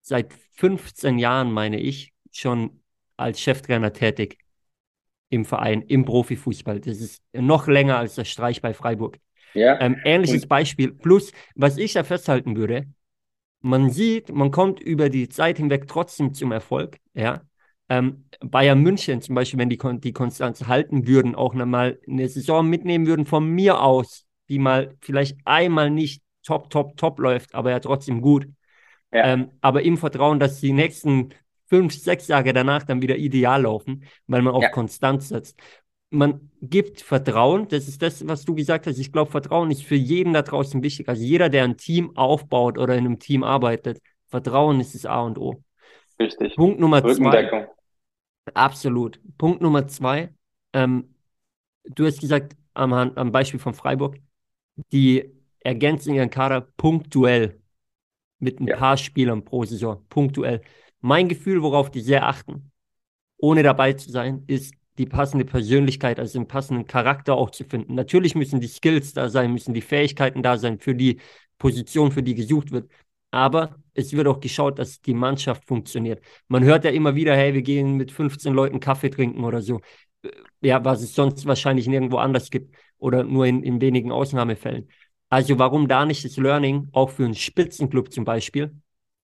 seit 0.00 0.32
15 0.56 1.18
Jahren, 1.18 1.52
meine 1.52 1.78
ich, 1.78 2.12
schon 2.32 2.80
als 3.16 3.40
Cheftrainer 3.40 3.92
tätig 3.92 4.38
im 5.28 5.44
Verein, 5.44 5.82
im 5.82 6.04
Profifußball. 6.04 6.80
Das 6.80 6.98
ist 6.98 7.22
noch 7.32 7.68
länger 7.68 7.98
als 7.98 8.16
der 8.16 8.24
Streich 8.24 8.60
bei 8.60 8.74
Freiburg. 8.74 9.18
Ja. 9.54 9.80
Ähm, 9.80 9.96
ähnliches 10.04 10.46
Beispiel. 10.46 10.92
Plus, 10.92 11.32
was 11.54 11.78
ich 11.78 11.94
ja 11.94 12.04
festhalten 12.04 12.56
würde, 12.56 12.86
man 13.60 13.90
sieht, 13.90 14.30
man 14.30 14.50
kommt 14.50 14.80
über 14.80 15.08
die 15.08 15.28
Zeit 15.28 15.58
hinweg 15.58 15.86
trotzdem 15.86 16.34
zum 16.34 16.52
Erfolg. 16.52 16.98
Ja. 17.14 17.42
Ähm, 17.92 18.24
Bayern 18.40 18.80
München 18.80 19.20
zum 19.20 19.34
Beispiel, 19.34 19.60
wenn 19.60 19.68
die 19.68 19.78
die 20.00 20.12
Konstanz 20.14 20.66
halten 20.66 21.06
würden, 21.06 21.34
auch 21.34 21.52
nochmal 21.52 21.98
eine 22.08 22.26
Saison 22.26 22.66
mitnehmen 22.66 23.06
würden 23.06 23.26
von 23.26 23.46
mir 23.46 23.82
aus, 23.82 24.24
die 24.48 24.58
mal 24.58 24.96
vielleicht 25.02 25.36
einmal 25.44 25.90
nicht 25.90 26.22
top, 26.42 26.70
top, 26.70 26.96
top 26.96 27.18
läuft, 27.18 27.54
aber 27.54 27.70
ja 27.70 27.80
trotzdem 27.80 28.22
gut. 28.22 28.48
Ja. 29.12 29.26
Ähm, 29.26 29.50
aber 29.60 29.82
im 29.82 29.98
Vertrauen, 29.98 30.40
dass 30.40 30.58
die 30.58 30.72
nächsten 30.72 31.34
fünf, 31.66 31.92
sechs 31.92 32.28
Jahre 32.28 32.54
danach 32.54 32.82
dann 32.84 33.02
wieder 33.02 33.16
ideal 33.16 33.60
laufen, 33.60 34.04
weil 34.26 34.40
man 34.40 34.54
auf 34.54 34.62
ja. 34.62 34.70
Konstanz 34.70 35.28
setzt. 35.28 35.60
Man 36.08 36.50
gibt 36.62 37.02
Vertrauen, 37.02 37.68
das 37.68 37.88
ist 37.88 38.00
das, 38.00 38.26
was 38.26 38.46
du 38.46 38.54
gesagt 38.54 38.86
hast. 38.86 38.98
Ich 38.98 39.12
glaube, 39.12 39.30
Vertrauen 39.30 39.70
ist 39.70 39.82
für 39.82 39.96
jeden 39.96 40.32
da 40.32 40.40
draußen 40.40 40.82
wichtig. 40.82 41.10
Also 41.10 41.22
jeder, 41.22 41.50
der 41.50 41.64
ein 41.64 41.76
Team 41.76 42.16
aufbaut 42.16 42.78
oder 42.78 42.94
in 42.94 43.04
einem 43.04 43.18
Team 43.18 43.44
arbeitet, 43.44 44.00
Vertrauen 44.28 44.80
ist 44.80 44.94
das 44.94 45.04
A 45.04 45.20
und 45.20 45.36
O. 45.36 45.62
Richtig. 46.18 46.56
Punkt 46.56 46.80
Nummer 46.80 47.02
zwei. 47.04 47.68
Absolut. 48.54 49.20
Punkt 49.38 49.62
Nummer 49.62 49.86
zwei. 49.88 50.32
Ähm, 50.72 51.14
du 51.84 52.06
hast 52.06 52.20
gesagt, 52.20 52.56
am, 52.74 52.92
am 52.92 53.32
Beispiel 53.32 53.60
von 53.60 53.74
Freiburg, 53.74 54.18
die 54.92 55.30
ergänzen 55.60 56.14
ihren 56.14 56.30
Kader 56.30 56.62
punktuell 56.76 57.60
mit 58.38 58.60
ein 58.60 58.66
ja. 58.66 58.76
paar 58.76 58.96
Spielern 58.96 59.44
pro 59.44 59.64
Saison. 59.64 60.04
Punktuell. 60.08 60.62
Mein 61.00 61.28
Gefühl, 61.28 61.62
worauf 61.62 61.90
die 61.90 62.00
sehr 62.00 62.26
achten, 62.26 62.72
ohne 63.36 63.62
dabei 63.62 63.92
zu 63.92 64.10
sein, 64.10 64.44
ist 64.46 64.74
die 64.98 65.06
passende 65.06 65.44
Persönlichkeit, 65.44 66.18
also 66.18 66.38
den 66.38 66.48
passenden 66.48 66.86
Charakter 66.86 67.34
auch 67.34 67.50
zu 67.50 67.64
finden. 67.64 67.94
Natürlich 67.94 68.34
müssen 68.34 68.60
die 68.60 68.68
Skills 68.68 69.14
da 69.14 69.28
sein, 69.28 69.52
müssen 69.52 69.74
die 69.74 69.80
Fähigkeiten 69.80 70.42
da 70.42 70.58
sein 70.58 70.78
für 70.78 70.94
die 70.94 71.20
Position, 71.58 72.12
für 72.12 72.22
die 72.22 72.34
gesucht 72.34 72.72
wird. 72.72 72.90
Aber 73.32 73.76
es 73.94 74.12
wird 74.12 74.28
auch 74.28 74.40
geschaut, 74.40 74.78
dass 74.78 75.00
die 75.00 75.14
Mannschaft 75.14 75.64
funktioniert. 75.66 76.22
Man 76.48 76.64
hört 76.64 76.84
ja 76.84 76.90
immer 76.90 77.14
wieder, 77.14 77.34
hey, 77.34 77.54
wir 77.54 77.62
gehen 77.62 77.96
mit 77.96 78.12
15 78.12 78.52
Leuten 78.54 78.78
Kaffee 78.78 79.10
trinken 79.10 79.42
oder 79.44 79.62
so. 79.62 79.80
Äh, 80.22 80.30
ja, 80.60 80.84
was 80.84 81.02
es 81.02 81.14
sonst 81.14 81.46
wahrscheinlich 81.46 81.88
nirgendwo 81.88 82.18
anders 82.18 82.50
gibt 82.50 82.76
oder 82.98 83.24
nur 83.24 83.46
in, 83.46 83.62
in 83.64 83.80
wenigen 83.80 84.12
Ausnahmefällen. 84.12 84.88
Also 85.30 85.58
warum 85.58 85.88
da 85.88 86.04
nicht 86.04 86.24
das 86.24 86.36
Learning, 86.36 86.88
auch 86.92 87.10
für 87.10 87.24
einen 87.24 87.34
Spitzenclub 87.34 88.12
zum 88.12 88.24
Beispiel, 88.24 88.76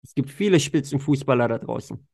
es 0.04 0.14
gibt 0.14 0.30
viele 0.30 0.60
Spitzenfußballer 0.60 1.48
da 1.48 1.58
draußen. 1.58 2.06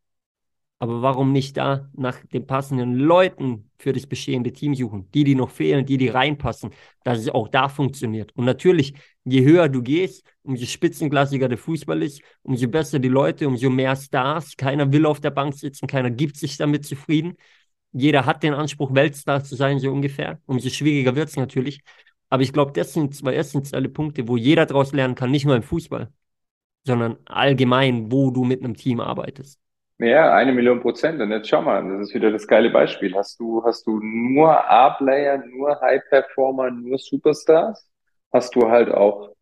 Aber 0.83 1.01
warum 1.01 1.31
nicht 1.31 1.57
da 1.59 1.89
nach 1.95 2.19
den 2.33 2.45
passenden 2.45 2.97
Leuten 2.97 3.71
für 3.79 3.93
das 3.93 4.05
bestehende 4.05 4.53
Team 4.53 4.75
suchen? 4.75 5.09
Die, 5.13 5.23
die 5.23 5.37
noch 5.37 5.51
fehlen, 5.51 5.87
die, 5.87 5.97
die 5.97 6.09
reinpassen, 6.09 6.71
dass 7.05 7.21
es 7.21 7.29
auch 7.29 7.47
da 7.47 7.69
funktioniert. 7.69 8.33
Und 8.35 8.47
natürlich, 8.47 8.95
je 9.23 9.45
höher 9.45 9.69
du 9.69 9.81
gehst, 9.81 10.25
umso 10.43 10.67
spitzenklassiger 10.67 11.49
der 11.49 11.59
Fußball 11.59 12.03
ist, 12.03 12.21
umso 12.43 12.67
besser 12.67 12.99
die 12.99 13.07
Leute, 13.07 13.47
umso 13.47 13.71
mehr 13.71 13.95
Stars. 13.95 14.57
Keiner 14.57 14.93
will 14.93 15.07
auf 15.07 15.21
der 15.21 15.31
Bank 15.31 15.55
sitzen, 15.55 15.87
keiner 15.87 16.11
gibt 16.11 16.37
sich 16.37 16.57
damit 16.57 16.85
zufrieden. 16.85 17.35
Jeder 17.93 18.27
hat 18.27 18.43
den 18.43 18.53
Anspruch, 18.53 18.93
Weltstar 18.93 19.45
zu 19.45 19.55
sein, 19.55 19.79
so 19.79 19.89
ungefähr. 19.93 20.41
Umso 20.47 20.69
schwieriger 20.69 21.15
wird 21.15 21.29
es 21.29 21.37
natürlich. 21.37 21.83
Aber 22.29 22.43
ich 22.43 22.53
glaube, 22.53 22.73
das 22.73 22.93
sind 22.93 23.15
zwei 23.15 23.35
essentielle 23.37 23.89
Punkte, 23.89 24.27
wo 24.27 24.37
jeder 24.37 24.67
daraus 24.67 24.93
lernen 24.93 25.15
kann, 25.15 25.31
nicht 25.31 25.45
nur 25.47 25.55
im 25.55 25.63
Fußball 25.63 26.13
sondern 26.85 27.19
allgemein, 27.27 28.11
wo 28.11 28.33
du 28.33 28.45
mit 28.45 28.65
einem 28.65 28.77
Team 28.77 29.01
arbeitest. 29.01 29.62
Ja, 30.03 30.35
eine 30.35 30.53
Million 30.53 30.81
Prozent. 30.81 31.21
Und 31.21 31.31
jetzt 31.31 31.49
schau 31.49 31.63
mal, 31.63 31.89
das 31.89 32.09
ist 32.09 32.15
wieder 32.15 32.33
das 32.33 32.49
geile 32.49 32.71
Beispiel. 32.71 33.15
Hast 33.15 33.39
du, 33.39 33.63
hast 33.65 33.87
du 33.87 34.01
nur 34.01 34.69
A-Player, 34.69 35.39
nur 35.47 35.81
High-Performer, 35.81 36.73
nur 36.73 36.99
Superstars? 36.99 37.89
Hast 38.33 38.57
du 38.57 38.69
halt 38.69 38.91
auch 38.91 39.33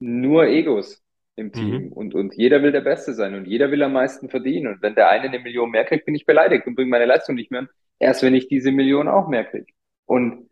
nur 0.00 0.46
Egos 0.46 1.00
im 1.36 1.52
Team 1.52 1.86
mhm. 1.86 1.92
und, 1.92 2.14
und 2.14 2.34
jeder 2.34 2.62
will 2.62 2.72
der 2.72 2.80
Beste 2.80 3.14
sein 3.14 3.34
und 3.34 3.46
jeder 3.46 3.70
will 3.70 3.82
am 3.84 3.92
meisten 3.92 4.28
verdienen. 4.28 4.66
Und 4.66 4.82
wenn 4.82 4.96
der 4.96 5.08
eine 5.08 5.28
eine 5.28 5.38
Million 5.38 5.70
mehr 5.70 5.84
kriegt, 5.84 6.06
bin 6.06 6.16
ich 6.16 6.26
beleidigt 6.26 6.66
und 6.66 6.74
bringe 6.74 6.90
meine 6.90 7.06
Leistung 7.06 7.36
nicht 7.36 7.52
mehr. 7.52 7.68
Erst 8.00 8.24
wenn 8.24 8.34
ich 8.34 8.48
diese 8.48 8.72
Million 8.72 9.06
auch 9.06 9.28
mehr 9.28 9.44
kriege. 9.44 9.72
Und 10.06 10.50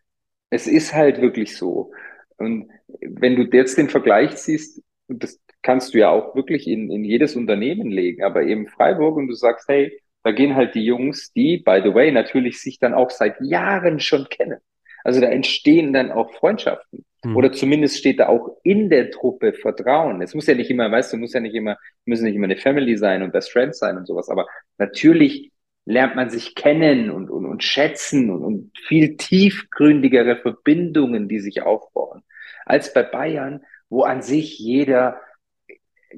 es 0.51 0.69
ist 0.69 0.95
halt 0.95 1.21
wirklich 1.21 1.57
so. 1.57 1.91
Und 2.37 2.71
wenn 3.01 3.35
du 3.35 3.43
jetzt 3.57 3.77
den 3.77 3.89
Vergleich 3.89 4.37
siehst, 4.37 4.83
das 5.09 5.41
kannst 5.63 5.95
du 5.95 5.99
ja 5.99 6.11
auch 6.11 6.35
wirklich 6.35 6.67
in, 6.67 6.91
in 6.91 7.05
jedes 7.05 7.37
Unternehmen 7.37 7.91
legen, 7.91 8.23
aber 8.23 8.43
eben 8.43 8.69
Freiburg 8.69 9.17
und 9.17 9.29
du 9.29 9.35
sagst, 9.35 9.69
hey, 9.69 9.99
da 10.25 10.33
gehen 10.33 10.55
halt 10.55 10.75
die 10.75 10.85
Jungs, 10.85 11.33
die, 11.33 11.59
by 11.59 11.81
the 11.83 11.95
way, 11.95 12.13
natürlich 12.13 12.61
sich 12.61 12.79
dann 12.79 12.95
auch 12.95 13.11
seit 13.11 13.41
Jahren 13.41 14.01
schon 14.01 14.29
kennen. 14.29 14.59
Also 15.05 15.21
da 15.21 15.27
entstehen 15.29 15.93
dann 15.93 16.13
auch 16.13 16.33
Freundschaften. 16.33 17.05
Mhm. 17.25 17.37
Oder 17.37 17.53
zumindest 17.53 17.99
steht 17.99 18.21
da 18.21 18.29
auch 18.29 18.57
in 18.63 18.89
der 18.89 19.11
Truppe 19.11 19.53
Vertrauen. 19.53 20.23
Es 20.23 20.35
muss 20.35 20.47
ja 20.47 20.55
nicht 20.55 20.71
immer, 20.71 20.91
weißt 20.91 21.13
du, 21.13 21.17
muss 21.17 21.33
ja 21.33 21.41
nicht 21.41 21.55
immer, 21.55 21.77
müssen 22.05 22.25
nicht 22.25 22.37
immer 22.37 22.45
eine 22.45 22.57
Family 22.57 22.97
sein 22.97 23.23
und 23.23 23.33
Best 23.33 23.51
Friends 23.53 23.79
sein 23.79 23.97
und 23.97 24.07
sowas. 24.07 24.29
Aber 24.29 24.47
natürlich 24.79 25.51
lernt 25.85 26.15
man 26.15 26.31
sich 26.31 26.55
kennen 26.55 27.11
und, 27.11 27.31
und, 27.31 27.47
und 27.47 27.65
schätzen 27.65 28.31
und, 28.31 28.45
und 28.45 28.79
viel 28.87 29.17
tiefgründigere 29.17 30.37
Verbindungen, 30.37 31.29
die 31.29 31.41
sich 31.41 31.63
aufbauen. 31.63 32.23
Als 32.65 32.93
bei 32.93 33.03
Bayern, 33.03 33.65
wo 33.89 34.05
an 34.05 34.23
sich 34.23 34.59
jeder, 34.61 35.21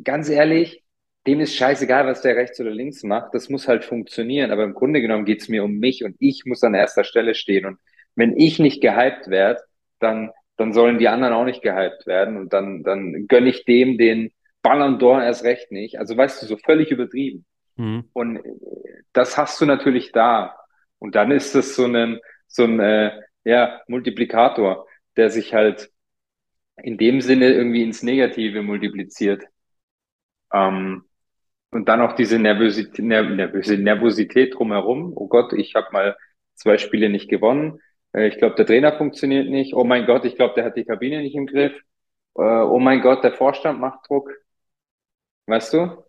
ganz 0.03 0.29
ehrlich, 0.29 0.83
dem 1.27 1.41
ist 1.41 1.57
scheißegal, 1.57 2.07
was 2.07 2.23
der 2.23 2.37
rechts 2.37 2.61
oder 2.61 2.71
links 2.71 3.03
macht. 3.03 3.35
Das 3.35 3.49
muss 3.49 3.69
halt 3.69 3.85
funktionieren. 3.85 4.51
Aber 4.51 4.65
im 4.65 4.75
Grunde 4.75 5.01
genommen 5.01 5.25
geht's 5.25 5.49
mir 5.49 5.65
um 5.65 5.79
mich 5.79 6.05
und 6.05 6.17
ich 6.19 6.45
muss 6.45 6.63
an 6.63 6.75
erster 6.75 7.05
Stelle 7.05 7.35
stehen. 7.35 7.65
Und 7.67 7.79
wenn 8.15 8.37
ich 8.37 8.59
nicht 8.59 8.83
gehypt 8.83 9.29
werde, 9.29 9.63
dann 10.01 10.31
dann 10.57 10.73
sollen 10.73 10.99
die 10.99 11.09
anderen 11.09 11.35
auch 11.35 11.45
nicht 11.45 11.63
gehypt 11.63 12.07
werden 12.07 12.37
und 12.37 12.53
dann, 12.53 12.83
dann 12.83 13.27
gönne 13.27 13.49
ich 13.49 13.65
dem 13.65 13.99
den 13.99 14.33
Ballon 14.63 14.99
d'Or 14.99 15.23
erst 15.23 15.45
recht 15.45 15.73
nicht. 15.73 15.99
Also 15.99 16.17
weißt 16.17 16.43
du, 16.43 16.47
so 16.47 16.57
völlig 16.57 16.91
übertrieben. 16.91 17.45
Mhm. 17.77 18.05
Und 18.13 18.41
das 19.13 19.37
hast 19.37 19.61
du 19.61 19.67
natürlich 19.67 20.13
da. 20.13 20.57
Und 20.99 21.17
dann 21.17 21.31
ist 21.31 21.55
das 21.55 21.75
so 21.75 21.87
ein, 21.87 22.21
so 22.47 22.65
ein 22.65 22.81
äh, 22.81 23.11
ja, 23.45 23.81
Multiplikator, 23.89 24.87
der 25.17 25.31
sich 25.31 25.53
halt 25.53 25.91
in 26.77 26.99
dem 26.99 27.21
Sinne 27.21 27.53
irgendwie 27.53 27.83
ins 27.83 28.03
Negative 28.03 28.63
multipliziert. 28.63 29.45
Ähm, 30.55 31.05
und 31.71 31.89
dann 31.89 32.01
auch 32.01 32.13
diese 32.15 32.39
Nervosität, 32.39 33.05
Nervosität, 33.05 33.81
Nervosität 33.81 34.55
drumherum. 34.55 35.13
Oh 35.17 35.27
Gott, 35.27 35.53
ich 35.53 35.75
habe 35.75 35.89
mal 35.93 36.17
zwei 36.55 36.79
Spiele 36.79 37.11
nicht 37.11 37.29
gewonnen. 37.29 37.81
Äh, 38.13 38.29
ich 38.29 38.39
glaube, 38.39 38.55
der 38.55 38.67
Trainer 38.67 38.97
funktioniert 38.97 39.51
nicht. 39.51 39.75
Oh 39.75 39.85
mein 39.85 40.07
Gott, 40.07 40.25
ich 40.25 40.37
glaube, 40.37 40.55
der 40.55 40.65
hat 40.65 40.77
die 40.77 40.85
Kabine 40.85 41.21
nicht 41.21 41.35
im 41.35 41.47
Griff. 41.47 41.73
Äh, 42.37 42.43
oh 42.43 42.79
mein 42.79 43.01
Gott, 43.03 43.25
der 43.25 43.33
Vorstand 43.33 43.81
macht 43.81 44.09
Druck. 44.09 44.31
Weißt 45.47 45.75
du? 45.75 46.05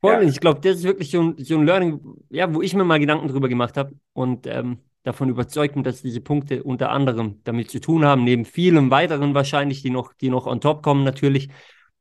Voll, 0.00 0.12
ja. 0.12 0.20
ich 0.20 0.40
glaube, 0.40 0.60
das 0.60 0.76
ist 0.76 0.84
wirklich 0.84 1.10
so 1.10 1.22
ein, 1.22 1.34
so 1.38 1.56
ein 1.56 1.64
Learning, 1.64 2.00
ja, 2.28 2.52
wo 2.54 2.60
ich 2.60 2.74
mir 2.74 2.84
mal 2.84 3.00
Gedanken 3.00 3.28
drüber 3.28 3.48
gemacht 3.48 3.78
habe 3.78 3.92
und 4.12 4.46
ähm, 4.46 4.78
davon 5.02 5.30
überzeugt 5.30 5.74
bin, 5.74 5.84
dass 5.84 6.02
diese 6.02 6.20
Punkte 6.20 6.62
unter 6.62 6.90
anderem 6.90 7.40
damit 7.44 7.70
zu 7.70 7.80
tun 7.80 8.04
haben, 8.04 8.24
neben 8.24 8.44
vielen 8.44 8.90
weiteren 8.90 9.34
wahrscheinlich, 9.34 9.82
die 9.82 9.90
noch, 9.90 10.12
die 10.12 10.28
noch 10.28 10.46
on 10.46 10.60
top 10.60 10.82
kommen 10.82 11.02
natürlich. 11.02 11.48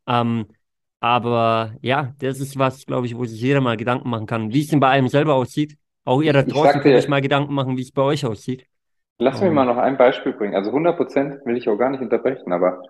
Ähm, 0.07 0.47
aber 1.05 1.75
ja, 1.81 2.15
das 2.17 2.39
ist 2.39 2.57
was, 2.57 2.83
glaube 2.87 3.05
ich, 3.05 3.15
wo 3.15 3.25
sich 3.25 3.39
jeder 3.39 3.61
mal 3.61 3.77
Gedanken 3.77 4.09
machen 4.09 4.25
kann, 4.25 4.51
wie 4.51 4.61
es 4.61 4.69
denn 4.69 4.79
bei 4.79 4.89
einem 4.89 5.07
selber 5.07 5.35
aussieht. 5.35 5.77
Auch 6.03 6.19
ihr 6.23 6.33
da 6.33 6.41
draußen 6.41 6.81
könnt 6.81 6.95
euch 6.95 7.07
mal 7.07 7.21
Gedanken 7.21 7.53
machen, 7.53 7.77
wie 7.77 7.83
es 7.83 7.91
bei 7.91 8.01
euch 8.01 8.25
aussieht. 8.25 8.65
Lass 9.19 9.39
mich 9.39 9.49
ähm. 9.49 9.53
mal 9.53 9.65
noch 9.65 9.77
ein 9.77 9.97
Beispiel 9.97 10.33
bringen. 10.33 10.55
Also 10.55 10.71
100 10.71 10.97
Prozent 10.97 11.45
will 11.45 11.57
ich 11.57 11.69
auch 11.69 11.77
gar 11.77 11.91
nicht 11.91 12.01
unterbrechen, 12.01 12.51
aber 12.51 12.81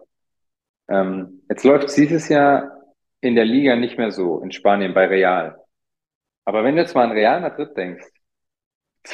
ähm, 0.88 1.42
jetzt 1.50 1.66
läuft 1.66 1.90
es 1.90 1.96
dieses 1.96 2.30
Jahr 2.30 2.72
in 3.20 3.36
der 3.36 3.44
Liga 3.44 3.76
nicht 3.76 3.98
mehr 3.98 4.12
so 4.12 4.40
in 4.40 4.54
Spanien 4.54 4.94
bei 4.94 5.08
Real. 5.08 5.58
Aber 6.46 6.64
wenn 6.64 6.76
du 6.76 6.82
jetzt 6.84 6.96
mal 6.96 7.04
an 7.04 7.12
Real 7.12 7.42
Madrid 7.42 7.76
denkst, 7.76 8.08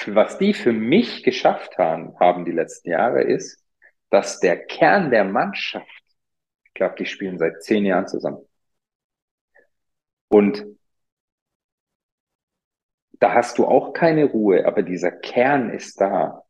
was 0.06 0.38
die 0.38 0.54
für 0.54 0.74
mich 0.74 1.24
geschafft 1.24 1.80
haben, 1.80 2.14
haben 2.20 2.46
die 2.46 2.52
letzten 2.52 2.92
Jahre, 2.92 3.24
ist, 3.24 3.66
dass 4.12 4.40
der 4.40 4.64
Kern 4.64 5.10
der 5.10 5.24
Mannschaft, 5.24 5.88
ich 6.66 6.74
glaube, 6.76 6.94
die 7.00 7.08
spielen 7.08 7.40
seit 7.40 7.64
zehn 7.64 7.84
Jahren 7.84 8.08
zusammen. 8.08 8.46
Und 10.32 10.66
da 13.20 13.34
hast 13.34 13.58
du 13.58 13.66
auch 13.66 13.94
keine 13.94 14.26
Ruhe, 14.26 14.66
aber 14.66 14.82
dieser 14.82 15.12
Kern 15.12 15.70
ist 15.72 16.00
da. 16.00 16.44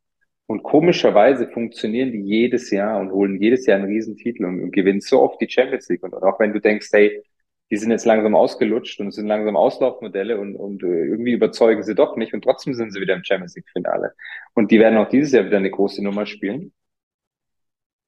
Und 0.46 0.62
komischerweise 0.62 1.48
funktionieren 1.48 2.12
die 2.12 2.22
jedes 2.22 2.70
Jahr 2.70 3.00
und 3.00 3.10
holen 3.10 3.40
jedes 3.40 3.66
Jahr 3.66 3.78
einen 3.78 3.88
Riesentitel 3.88 4.44
und, 4.44 4.62
und 4.62 4.70
gewinnen 4.70 5.00
so 5.00 5.20
oft 5.20 5.40
die 5.40 5.50
Champions 5.50 5.88
League. 5.88 6.02
Und 6.04 6.14
auch 6.14 6.38
wenn 6.38 6.52
du 6.52 6.60
denkst, 6.60 6.88
hey, 6.92 7.22
die 7.70 7.76
sind 7.76 7.90
jetzt 7.90 8.04
langsam 8.04 8.36
ausgelutscht 8.36 9.00
und 9.00 9.08
es 9.08 9.16
sind 9.16 9.26
langsam 9.26 9.56
Auslaufmodelle 9.56 10.38
und, 10.38 10.54
und 10.56 10.82
äh, 10.82 11.06
irgendwie 11.06 11.32
überzeugen 11.32 11.82
sie 11.82 11.94
doch 11.94 12.16
nicht 12.16 12.34
und 12.34 12.44
trotzdem 12.44 12.74
sind 12.74 12.92
sie 12.92 13.00
wieder 13.00 13.14
im 13.14 13.24
Champions 13.24 13.56
League 13.56 13.68
Finale. 13.72 14.14
Und 14.54 14.70
die 14.70 14.78
werden 14.78 14.98
auch 14.98 15.08
dieses 15.08 15.32
Jahr 15.32 15.46
wieder 15.46 15.56
eine 15.56 15.70
große 15.70 16.04
Nummer 16.04 16.26
spielen, 16.26 16.72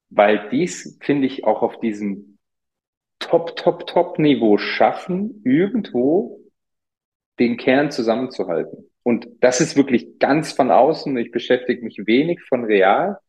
weil 0.09 0.49
dies, 0.51 0.97
finde 1.01 1.27
ich, 1.27 1.43
auch 1.43 1.63
auf 1.63 1.79
diesem 1.79 2.34
Top, 3.27 3.55
Top, 3.55 3.87
Top 3.87 4.19
Niveau 4.19 4.57
schaffen, 4.57 5.41
irgendwo 5.43 6.39
den 7.39 7.57
Kern 7.57 7.91
zusammenzuhalten. 7.91 8.89
Und 9.03 9.27
das 9.41 9.61
ist 9.61 9.75
wirklich 9.75 10.19
ganz 10.19 10.53
von 10.53 10.71
außen. 10.71 11.15
Ich 11.17 11.31
beschäftige 11.31 11.83
mich 11.83 12.01
wenig 12.05 12.41
von 12.43 12.63
real. 12.65 13.19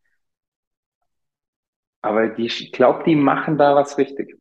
Aber 2.02 2.28
die, 2.28 2.46
ich 2.46 2.72
glaube, 2.72 3.04
die 3.04 3.16
machen 3.16 3.58
da 3.58 3.74
was 3.74 3.98
richtig 3.98 4.36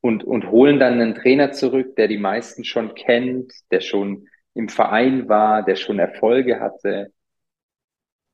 und, 0.00 0.24
und 0.24 0.50
holen 0.50 0.78
dann 0.78 0.94
einen 1.00 1.14
Trainer 1.14 1.52
zurück, 1.52 1.96
der 1.96 2.08
die 2.08 2.18
meisten 2.18 2.64
schon 2.64 2.94
kennt, 2.94 3.52
der 3.70 3.80
schon 3.80 4.28
im 4.54 4.68
Verein 4.68 5.28
war, 5.28 5.62
der 5.62 5.76
schon 5.76 5.98
Erfolge 5.98 6.60
hatte, 6.60 7.12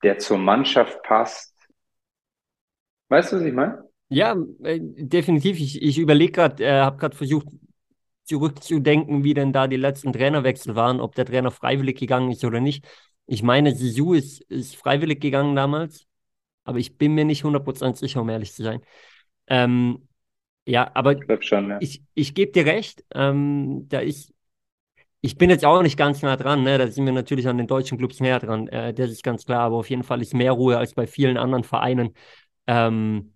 der 0.02 0.18
zur 0.18 0.38
Mannschaft 0.38 1.02
passt. 1.02 1.54
Weißt 3.08 3.32
du, 3.32 3.36
was 3.36 3.42
ich 3.42 3.52
meine? 3.52 3.85
Ja, 4.08 4.36
äh, 4.62 4.78
definitiv. 4.80 5.58
Ich, 5.58 5.82
ich 5.82 5.98
überlege 5.98 6.32
gerade, 6.32 6.64
äh, 6.64 6.80
habe 6.80 6.96
gerade 6.96 7.16
versucht 7.16 7.48
zurückzudenken, 8.24 9.24
wie 9.24 9.34
denn 9.34 9.52
da 9.52 9.66
die 9.66 9.76
letzten 9.76 10.12
Trainerwechsel 10.12 10.74
waren, 10.74 11.00
ob 11.00 11.14
der 11.14 11.26
Trainer 11.26 11.50
freiwillig 11.50 11.98
gegangen 11.98 12.30
ist 12.30 12.44
oder 12.44 12.60
nicht. 12.60 12.86
Ich 13.26 13.42
meine, 13.42 13.74
Sisu 13.74 14.14
ist, 14.14 14.42
ist 14.42 14.76
freiwillig 14.76 15.20
gegangen 15.20 15.56
damals, 15.56 16.06
aber 16.64 16.78
ich 16.78 16.96
bin 16.98 17.14
mir 17.14 17.24
nicht 17.24 17.44
100% 17.44 17.96
sicher, 17.96 18.20
um 18.20 18.28
ehrlich 18.28 18.52
zu 18.52 18.62
sein. 18.62 18.80
Ähm, 19.48 20.08
ja, 20.64 20.90
aber 20.94 21.12
ich, 21.12 21.44
schon, 21.44 21.70
ja. 21.70 21.78
ich, 21.80 22.02
ich 22.14 22.34
gebe 22.34 22.52
dir 22.52 22.66
recht, 22.66 23.04
ähm, 23.14 23.86
da 23.88 24.00
ist, 24.00 24.32
ich 25.20 25.38
bin 25.38 25.50
jetzt 25.50 25.64
auch 25.64 25.82
nicht 25.82 25.96
ganz 25.96 26.22
nah 26.22 26.36
dran, 26.36 26.64
ne? 26.64 26.78
da 26.78 26.88
sind 26.88 27.04
wir 27.06 27.12
natürlich 27.12 27.46
an 27.46 27.58
den 27.58 27.68
deutschen 27.68 27.98
Clubs 27.98 28.20
näher 28.20 28.40
dran, 28.40 28.66
äh, 28.68 28.92
das 28.92 29.10
ist 29.10 29.22
ganz 29.22 29.44
klar, 29.46 29.62
aber 29.62 29.76
auf 29.76 29.90
jeden 29.90 30.02
Fall 30.02 30.20
ist 30.20 30.34
mehr 30.34 30.52
Ruhe 30.52 30.78
als 30.78 30.94
bei 30.94 31.06
vielen 31.06 31.36
anderen 31.36 31.62
Vereinen. 31.64 32.14
Ähm, 32.66 33.32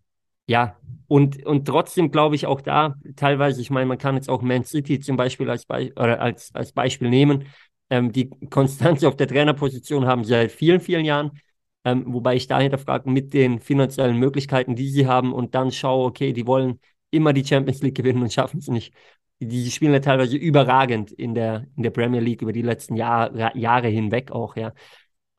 ja, 0.51 0.77
und, 1.07 1.47
und 1.47 1.67
trotzdem 1.67 2.11
glaube 2.11 2.35
ich 2.35 2.45
auch 2.47 2.61
da 2.61 2.97
teilweise, 3.15 3.61
ich 3.61 3.71
meine, 3.71 3.87
man 3.87 3.99
kann 3.99 4.17
jetzt 4.17 4.29
auch 4.29 4.43
Man 4.43 4.65
City 4.65 4.99
zum 4.99 5.17
Beispiel 5.17 5.49
als, 5.49 5.65
Be 5.65 5.93
als, 5.95 6.53
als 6.55 6.73
Beispiel 6.73 7.09
nehmen. 7.09 7.45
Ähm, 7.89 8.11
die 8.11 8.31
Konstanz 8.51 9.05
auf 9.05 9.17
der 9.17 9.29
Trainerposition 9.29 10.07
haben 10.07 10.25
sie 10.25 10.31
seit 10.31 10.51
vielen, 10.51 10.81
vielen 10.81 11.05
Jahren. 11.05 11.31
Ähm, 11.85 12.05
wobei 12.09 12.35
ich 12.35 12.49
dahinter 12.49 12.79
frage, 12.79 13.09
mit 13.09 13.33
den 13.33 13.61
finanziellen 13.61 14.17
Möglichkeiten, 14.17 14.75
die 14.75 14.89
sie 14.91 15.07
haben 15.07 15.33
und 15.33 15.55
dann 15.55 15.71
schaue, 15.71 16.07
okay, 16.07 16.33
die 16.33 16.47
wollen 16.49 16.81
immer 17.13 17.33
die 17.33 17.45
Champions 17.45 17.81
League 17.83 17.97
gewinnen 17.97 18.23
und 18.23 18.33
schaffen 18.33 18.59
es 18.59 18.67
nicht. 18.67 18.93
Die 19.39 19.71
spielen 19.71 19.93
ja 19.93 20.01
teilweise 20.01 20.37
überragend 20.37 21.13
in 21.13 21.35
der, 21.35 21.67
in 21.77 21.85
der 21.85 21.91
Premier 21.91 22.21
League 22.21 22.43
über 22.43 22.53
die 22.53 22.63
letzten 22.63 22.97
Jahr, 22.97 23.57
Jahre 23.57 23.89
hinweg 23.89 24.33
auch, 24.33 24.57
ja. 24.57 24.73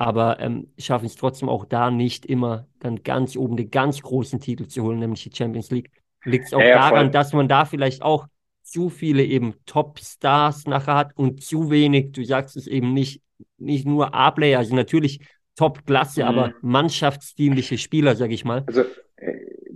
Aber 0.01 0.39
ähm, 0.39 0.67
schaffen 0.79 1.05
es 1.05 1.15
trotzdem 1.15 1.47
auch 1.47 1.63
da 1.63 1.91
nicht 1.91 2.25
immer 2.25 2.65
dann 2.79 3.03
ganz 3.03 3.35
oben 3.35 3.55
den 3.55 3.69
ganz 3.69 4.01
großen 4.01 4.39
Titel 4.39 4.65
zu 4.65 4.81
holen, 4.81 4.97
nämlich 4.97 5.21
die 5.21 5.31
Champions 5.31 5.69
League. 5.69 5.91
Liegt 6.25 6.47
es 6.47 6.55
auch 6.55 6.59
ja, 6.59 6.73
daran, 6.73 7.05
voll. 7.05 7.11
dass 7.11 7.33
man 7.33 7.47
da 7.47 7.65
vielleicht 7.65 8.01
auch 8.01 8.25
zu 8.63 8.89
viele 8.89 9.23
eben 9.23 9.53
Top-Stars 9.67 10.65
nachher 10.65 10.95
hat 10.95 11.17
und 11.17 11.43
zu 11.43 11.69
wenig, 11.69 12.13
du 12.13 12.25
sagst 12.25 12.57
es 12.57 12.65
eben 12.65 12.95
nicht, 12.95 13.21
nicht 13.59 13.85
nur 13.85 14.15
A-Player, 14.15 14.57
also 14.57 14.73
natürlich 14.73 15.19
Top-Klasse, 15.55 16.23
mhm. 16.23 16.27
aber 16.29 16.53
mannschaftsdienliche 16.61 17.77
Spieler, 17.77 18.15
sage 18.15 18.33
ich 18.33 18.43
mal. 18.43 18.63
Also 18.65 18.85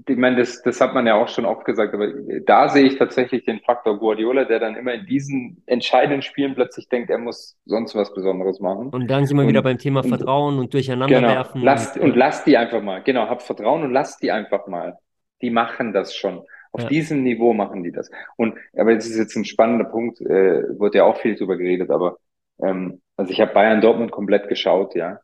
ich 0.07 0.17
meine, 0.17 0.37
das, 0.37 0.61
das 0.61 0.79
hat 0.81 0.93
man 0.93 1.07
ja 1.07 1.15
auch 1.15 1.27
schon 1.27 1.45
oft 1.45 1.65
gesagt, 1.65 1.93
aber 1.93 2.07
da 2.45 2.69
sehe 2.69 2.83
ich 2.83 2.97
tatsächlich 2.97 3.43
den 3.45 3.59
Faktor 3.61 3.97
Guardiola, 3.97 4.45
der 4.45 4.59
dann 4.59 4.75
immer 4.75 4.93
in 4.93 5.05
diesen 5.05 5.63
entscheidenden 5.65 6.21
Spielen 6.21 6.53
plötzlich 6.53 6.87
denkt, 6.89 7.09
er 7.09 7.17
muss 7.17 7.57
sonst 7.65 7.95
was 7.95 8.13
Besonderes 8.13 8.59
machen. 8.59 8.89
Und 8.89 9.07
dann 9.09 9.25
sind 9.25 9.37
wir 9.37 9.43
und, 9.43 9.49
wieder 9.49 9.63
beim 9.63 9.79
Thema 9.79 10.03
Vertrauen 10.03 10.55
und, 10.55 10.65
und 10.65 10.73
durcheinander 10.73 11.15
genau, 11.15 11.29
werfen. 11.29 11.61
Lasst, 11.61 11.97
und, 11.97 12.11
und 12.11 12.15
lasst 12.15 12.45
die 12.45 12.57
einfach 12.57 12.83
mal, 12.83 13.01
genau, 13.01 13.27
habt 13.27 13.41
Vertrauen 13.41 13.83
und 13.83 13.91
lasst 13.91 14.21
die 14.21 14.31
einfach 14.31 14.67
mal. 14.67 14.97
Die 15.41 15.49
machen 15.49 15.91
das 15.91 16.15
schon. 16.15 16.43
Auf 16.71 16.83
ja. 16.83 16.87
diesem 16.89 17.23
Niveau 17.23 17.53
machen 17.53 17.83
die 17.83 17.91
das. 17.91 18.11
Und 18.35 18.55
aber 18.77 18.93
das 18.93 19.07
ist 19.07 19.17
jetzt 19.17 19.35
ein 19.35 19.45
spannender 19.45 19.85
Punkt, 19.85 20.21
äh, 20.21 20.77
wurde 20.77 20.99
ja 20.99 21.05
auch 21.05 21.17
viel 21.17 21.35
drüber 21.35 21.57
geredet, 21.57 21.89
aber 21.89 22.17
ähm, 22.61 23.01
also 23.17 23.31
ich 23.31 23.41
habe 23.41 23.53
Bayern 23.53 23.81
Dortmund 23.81 24.11
komplett 24.11 24.49
geschaut, 24.49 24.93
ja. 24.93 25.19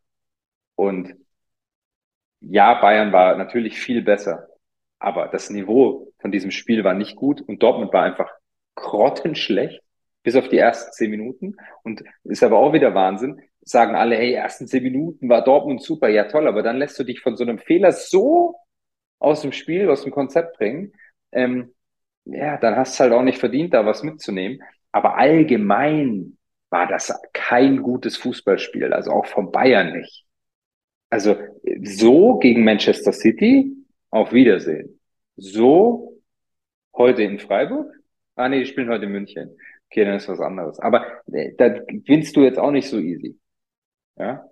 Und 0.75 1.13
ja, 2.39 2.73
Bayern 2.81 3.11
war 3.11 3.35
natürlich 3.35 3.79
viel 3.79 4.01
besser. 4.01 4.47
Aber 5.01 5.27
das 5.29 5.49
Niveau 5.49 6.13
von 6.19 6.31
diesem 6.31 6.51
Spiel 6.51 6.83
war 6.83 6.93
nicht 6.93 7.15
gut 7.15 7.41
und 7.41 7.63
Dortmund 7.63 7.91
war 7.91 8.03
einfach 8.03 8.31
grottenschlecht 8.75 9.81
bis 10.21 10.35
auf 10.35 10.47
die 10.47 10.59
ersten 10.59 10.91
zehn 10.91 11.09
Minuten. 11.09 11.55
Und 11.81 12.03
ist 12.23 12.43
aber 12.43 12.59
auch 12.59 12.71
wieder 12.71 12.93
Wahnsinn. 12.93 13.41
Sagen 13.61 13.95
alle, 13.95 14.15
hey, 14.15 14.33
ersten 14.33 14.67
zehn 14.67 14.83
Minuten 14.83 15.27
war 15.27 15.43
Dortmund 15.43 15.81
super. 15.81 16.07
Ja, 16.07 16.25
toll, 16.25 16.47
aber 16.47 16.61
dann 16.61 16.77
lässt 16.77 16.99
du 16.99 17.03
dich 17.03 17.19
von 17.19 17.35
so 17.35 17.43
einem 17.43 17.57
Fehler 17.57 17.91
so 17.91 18.55
aus 19.17 19.41
dem 19.41 19.51
Spiel, 19.51 19.89
aus 19.89 20.03
dem 20.03 20.11
Konzept 20.11 20.57
bringen. 20.57 20.93
Ähm, 21.31 21.73
ja, 22.25 22.57
dann 22.57 22.75
hast 22.75 22.99
du 22.99 23.03
halt 23.03 23.13
auch 23.13 23.23
nicht 23.23 23.39
verdient, 23.39 23.73
da 23.73 23.83
was 23.87 24.03
mitzunehmen. 24.03 24.61
Aber 24.91 25.17
allgemein 25.17 26.37
war 26.69 26.85
das 26.87 27.11
kein 27.33 27.81
gutes 27.81 28.17
Fußballspiel, 28.17 28.93
also 28.93 29.09
auch 29.09 29.25
von 29.25 29.51
Bayern 29.51 29.93
nicht. 29.93 30.25
Also 31.09 31.37
so 31.83 32.37
gegen 32.37 32.63
Manchester 32.63 33.13
City 33.13 33.80
auf 34.11 34.31
Wiedersehen. 34.31 34.99
So 35.37 36.21
heute 36.95 37.23
in 37.23 37.39
Freiburg? 37.39 37.91
Ah 38.35 38.47
nee, 38.47 38.59
die 38.59 38.65
spielen 38.65 38.89
heute 38.89 39.05
in 39.05 39.11
München. 39.11 39.57
Okay, 39.87 40.05
dann 40.05 40.15
ist 40.15 40.29
was 40.29 40.39
anderes. 40.39 40.79
Aber 40.79 41.05
äh, 41.31 41.51
da 41.57 41.69
gewinnst 41.69 42.35
du 42.35 42.43
jetzt 42.43 42.59
auch 42.59 42.71
nicht 42.71 42.89
so 42.89 42.97
easy. 42.97 43.37
Ja? 44.17 44.45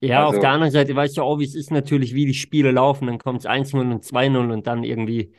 Ja, 0.00 0.26
also, 0.26 0.36
auf 0.36 0.40
der 0.40 0.50
anderen 0.50 0.72
Seite 0.72 0.94
weißt 0.94 1.16
du 1.16 1.22
auch, 1.22 1.38
wie 1.38 1.44
es 1.44 1.54
ist 1.54 1.70
natürlich, 1.70 2.14
wie 2.14 2.26
die 2.26 2.34
Spiele 2.34 2.70
laufen. 2.70 3.06
Dann 3.06 3.18
kommt 3.18 3.40
es 3.40 3.46
1-0 3.46 3.78
und 3.78 4.04
2-0 4.04 4.52
und 4.52 4.66
dann 4.66 4.84
irgendwie, 4.84 5.32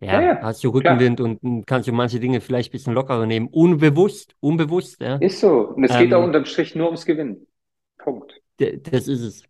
ja, 0.00 0.20
ja, 0.20 0.22
ja 0.22 0.42
hast 0.42 0.62
du 0.62 0.68
Rückenwind 0.68 1.18
klar. 1.18 1.36
und 1.42 1.66
kannst 1.66 1.88
du 1.88 1.92
manche 1.92 2.20
Dinge 2.20 2.40
vielleicht 2.40 2.70
ein 2.70 2.72
bisschen 2.72 2.94
lockerer 2.94 3.26
nehmen. 3.26 3.48
Unbewusst, 3.48 4.36
unbewusst, 4.40 5.00
ja. 5.00 5.16
Ist 5.16 5.40
so. 5.40 5.68
Und 5.68 5.84
es 5.84 5.90
ähm, 5.92 5.98
geht 5.98 6.14
auch 6.14 6.24
unterm 6.24 6.44
Strich 6.44 6.74
nur 6.74 6.86
ums 6.86 7.04
Gewinnen. 7.04 7.46
Punkt. 7.98 8.40
Das 8.58 9.08
ist 9.08 9.20
es. 9.20 9.42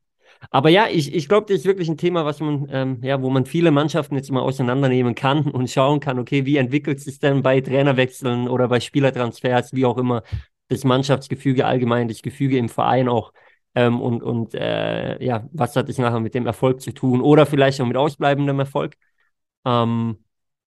Aber 0.51 0.69
ja, 0.69 0.87
ich, 0.89 1.15
ich 1.15 1.29
glaube, 1.29 1.47
das 1.49 1.61
ist 1.61 1.67
wirklich 1.67 1.89
ein 1.89 1.97
Thema, 1.97 2.25
was 2.25 2.41
man, 2.41 2.67
ähm, 2.71 2.99
ja, 3.03 3.23
wo 3.23 3.31
man 3.31 3.47
viele 3.47 3.71
Mannschaften 3.71 4.17
jetzt 4.17 4.31
mal 4.31 4.41
auseinandernehmen 4.41 5.15
kann 5.15 5.47
und 5.51 5.71
schauen 5.71 6.01
kann, 6.01 6.19
okay, 6.19 6.45
wie 6.47 6.57
entwickelt 6.57 7.01
sich 7.01 7.19
denn 7.19 7.43
bei 7.43 7.61
Trainerwechseln 7.61 8.49
oder 8.49 8.69
bei 8.69 8.81
Spielertransfers, 8.81 9.73
wie 9.75 9.85
auch 9.87 9.99
immer, 9.99 10.23
das 10.69 10.85
Mannschaftsgefüge 10.85 11.67
allgemein, 11.67 12.09
das 12.09 12.23
Gefüge 12.23 12.59
im 12.59 12.69
Verein 12.69 13.09
auch. 13.09 13.33
Ähm, 13.75 14.01
und 14.01 14.23
und 14.23 14.55
äh, 14.55 15.23
ja, 15.25 15.49
was 15.53 15.77
hat 15.77 15.89
das 15.89 15.99
nachher 15.99 16.21
mit 16.21 16.35
dem 16.35 16.47
Erfolg 16.47 16.81
zu 16.83 16.93
tun 16.93 17.21
oder 17.23 17.47
vielleicht 17.47 17.81
auch 17.81 17.87
mit 17.87 17.97
ausbleibendem 17.97 18.59
Erfolg? 18.59 18.97
Ähm, 19.65 20.19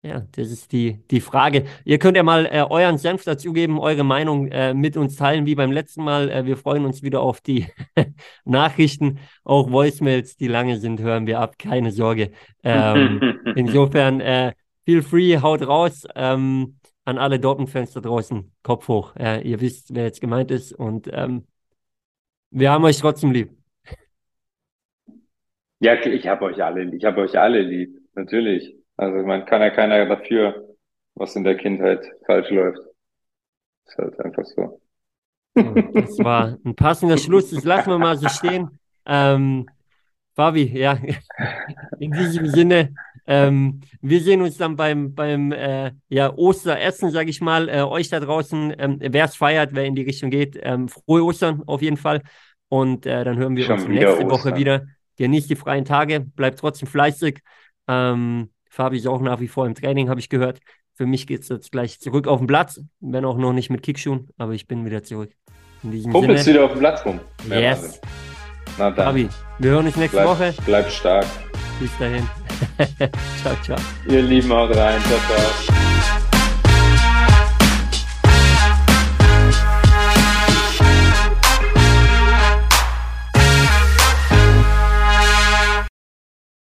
ja, 0.04 0.22
das 0.32 0.50
ist 0.50 0.72
die, 0.72 1.00
die 1.10 1.20
Frage. 1.20 1.64
Ihr 1.86 1.98
könnt 1.98 2.18
ja 2.18 2.22
mal 2.22 2.44
äh, 2.44 2.62
euren 2.68 2.98
Senf 2.98 3.24
dazugeben, 3.24 3.78
eure 3.78 4.04
Meinung 4.04 4.48
äh, 4.48 4.74
mit 4.74 4.98
uns 4.98 5.16
teilen, 5.16 5.46
wie 5.46 5.54
beim 5.54 5.72
letzten 5.72 6.04
Mal. 6.04 6.28
Äh, 6.28 6.44
wir 6.44 6.58
freuen 6.58 6.84
uns 6.84 7.02
wieder 7.02 7.22
auf 7.22 7.40
die 7.40 7.68
Nachrichten. 8.44 9.18
Auch 9.44 9.70
Voicemails, 9.70 10.36
die 10.36 10.46
lange 10.46 10.76
sind, 10.76 11.00
hören 11.00 11.26
wir 11.26 11.40
ab. 11.40 11.56
Keine 11.58 11.90
Sorge. 11.90 12.32
Ähm, 12.62 13.38
insofern, 13.56 14.20
äh, 14.20 14.52
feel 14.84 15.02
free, 15.02 15.38
haut 15.38 15.66
raus. 15.66 16.06
Ähm, 16.14 16.76
an 17.06 17.16
alle 17.16 17.40
Dortmund-Fans 17.40 17.92
da 17.92 18.00
draußen, 18.00 18.52
Kopf 18.62 18.88
hoch. 18.88 19.14
ihr 19.16 19.60
wisst, 19.60 19.94
wer 19.94 20.04
jetzt 20.04 20.22
gemeint 20.22 20.50
ist. 20.50 20.72
Und 20.72 21.10
ähm, 21.12 21.46
wir 22.50 22.70
haben 22.70 22.82
euch 22.84 22.98
trotzdem 22.98 23.30
lieb. 23.30 23.50
Ja, 25.80 25.94
ich 25.94 26.26
habe 26.26 26.46
euch 26.46 26.64
alle, 26.64 26.94
ich 26.94 27.04
habe 27.04 27.20
euch 27.20 27.38
alle 27.38 27.60
lieb, 27.60 28.00
natürlich. 28.14 28.83
Also 28.96 29.26
man 29.26 29.44
kann 29.46 29.60
ja 29.60 29.70
keiner 29.70 30.06
dafür, 30.06 30.68
was 31.14 31.34
in 31.36 31.44
der 31.44 31.56
Kindheit 31.56 32.04
falsch 32.26 32.50
läuft. 32.50 32.80
Ist 33.86 33.98
halt 33.98 34.20
einfach 34.20 34.44
so. 34.44 34.80
Das 35.54 36.18
war 36.18 36.58
ein 36.64 36.74
passender 36.74 37.18
Schluss. 37.18 37.50
Das 37.50 37.64
lassen 37.64 37.90
wir 37.90 37.98
mal 37.98 38.16
so 38.16 38.28
stehen. 38.28 38.78
Ähm, 39.06 39.66
Fabi, 40.34 40.64
ja, 40.76 40.98
in 42.00 42.10
diesem 42.10 42.46
Sinne, 42.48 42.94
ähm, 43.26 43.80
wir 44.00 44.20
sehen 44.20 44.42
uns 44.42 44.56
dann 44.56 44.76
beim, 44.76 45.14
beim 45.14 45.52
äh, 45.52 45.92
ja, 46.08 46.32
Osteressen, 46.34 47.10
sage 47.10 47.30
ich 47.30 47.40
mal. 47.40 47.68
Äh, 47.68 47.82
euch 47.82 48.08
da 48.08 48.20
draußen, 48.20 48.74
ähm, 48.78 48.98
wer 49.00 49.24
es 49.26 49.36
feiert, 49.36 49.70
wer 49.74 49.84
in 49.84 49.94
die 49.94 50.02
Richtung 50.02 50.30
geht, 50.30 50.58
ähm, 50.62 50.88
frohe 50.88 51.24
Ostern 51.24 51.62
auf 51.66 51.82
jeden 51.82 51.96
Fall. 51.96 52.22
Und 52.68 53.06
äh, 53.06 53.24
dann 53.24 53.36
hören 53.36 53.56
wir 53.56 53.64
Schon 53.64 53.78
uns 53.78 53.88
nächste 53.88 54.26
Ostern. 54.26 54.30
Woche 54.30 54.56
wieder. 54.56 54.86
Genießt 55.16 55.48
die 55.48 55.56
freien 55.56 55.84
Tage, 55.84 56.20
bleibt 56.20 56.58
trotzdem 56.58 56.88
fleißig. 56.88 57.40
Ähm, 57.86 58.50
Fabi 58.74 58.96
ist 58.96 59.06
auch 59.06 59.20
nach 59.20 59.38
wie 59.38 59.46
vor 59.46 59.66
im 59.66 59.74
Training, 59.74 60.08
habe 60.08 60.18
ich 60.18 60.28
gehört. 60.28 60.58
Für 60.94 61.06
mich 61.06 61.28
geht 61.28 61.42
es 61.42 61.48
jetzt 61.48 61.70
gleich 61.70 62.00
zurück 62.00 62.26
auf 62.26 62.40
den 62.40 62.48
Platz, 62.48 62.80
wenn 63.00 63.24
auch 63.24 63.38
noch 63.38 63.52
nicht 63.52 63.70
mit 63.70 63.82
Kickschuhen, 63.82 64.28
aber 64.36 64.52
ich 64.52 64.66
bin 64.66 64.84
wieder 64.84 65.04
zurück. 65.04 65.30
In 65.84 65.92
diesem 65.92 66.10
Puppelst 66.10 66.46
wieder 66.46 66.64
auf 66.64 66.72
dem 66.72 66.80
Platz 66.80 67.04
rum. 67.04 67.20
Yes. 67.48 68.00
Na 68.76 68.90
dann. 68.90 69.06
Fabi, 69.06 69.28
wir 69.60 69.70
hören 69.70 69.86
uns 69.86 69.96
nächste 69.96 70.16
bleib, 70.16 70.28
Woche. 70.28 70.54
Bleib 70.66 70.90
stark. 70.90 71.26
Bis 71.78 71.96
dahin. 71.98 72.28
ciao, 73.42 73.54
ciao. 73.62 73.78
Ihr 74.08 74.22
Lieben, 74.22 74.52
haut 74.52 74.76
rein. 74.76 75.00
Ciao, 75.02 75.18
ciao. 75.28 75.93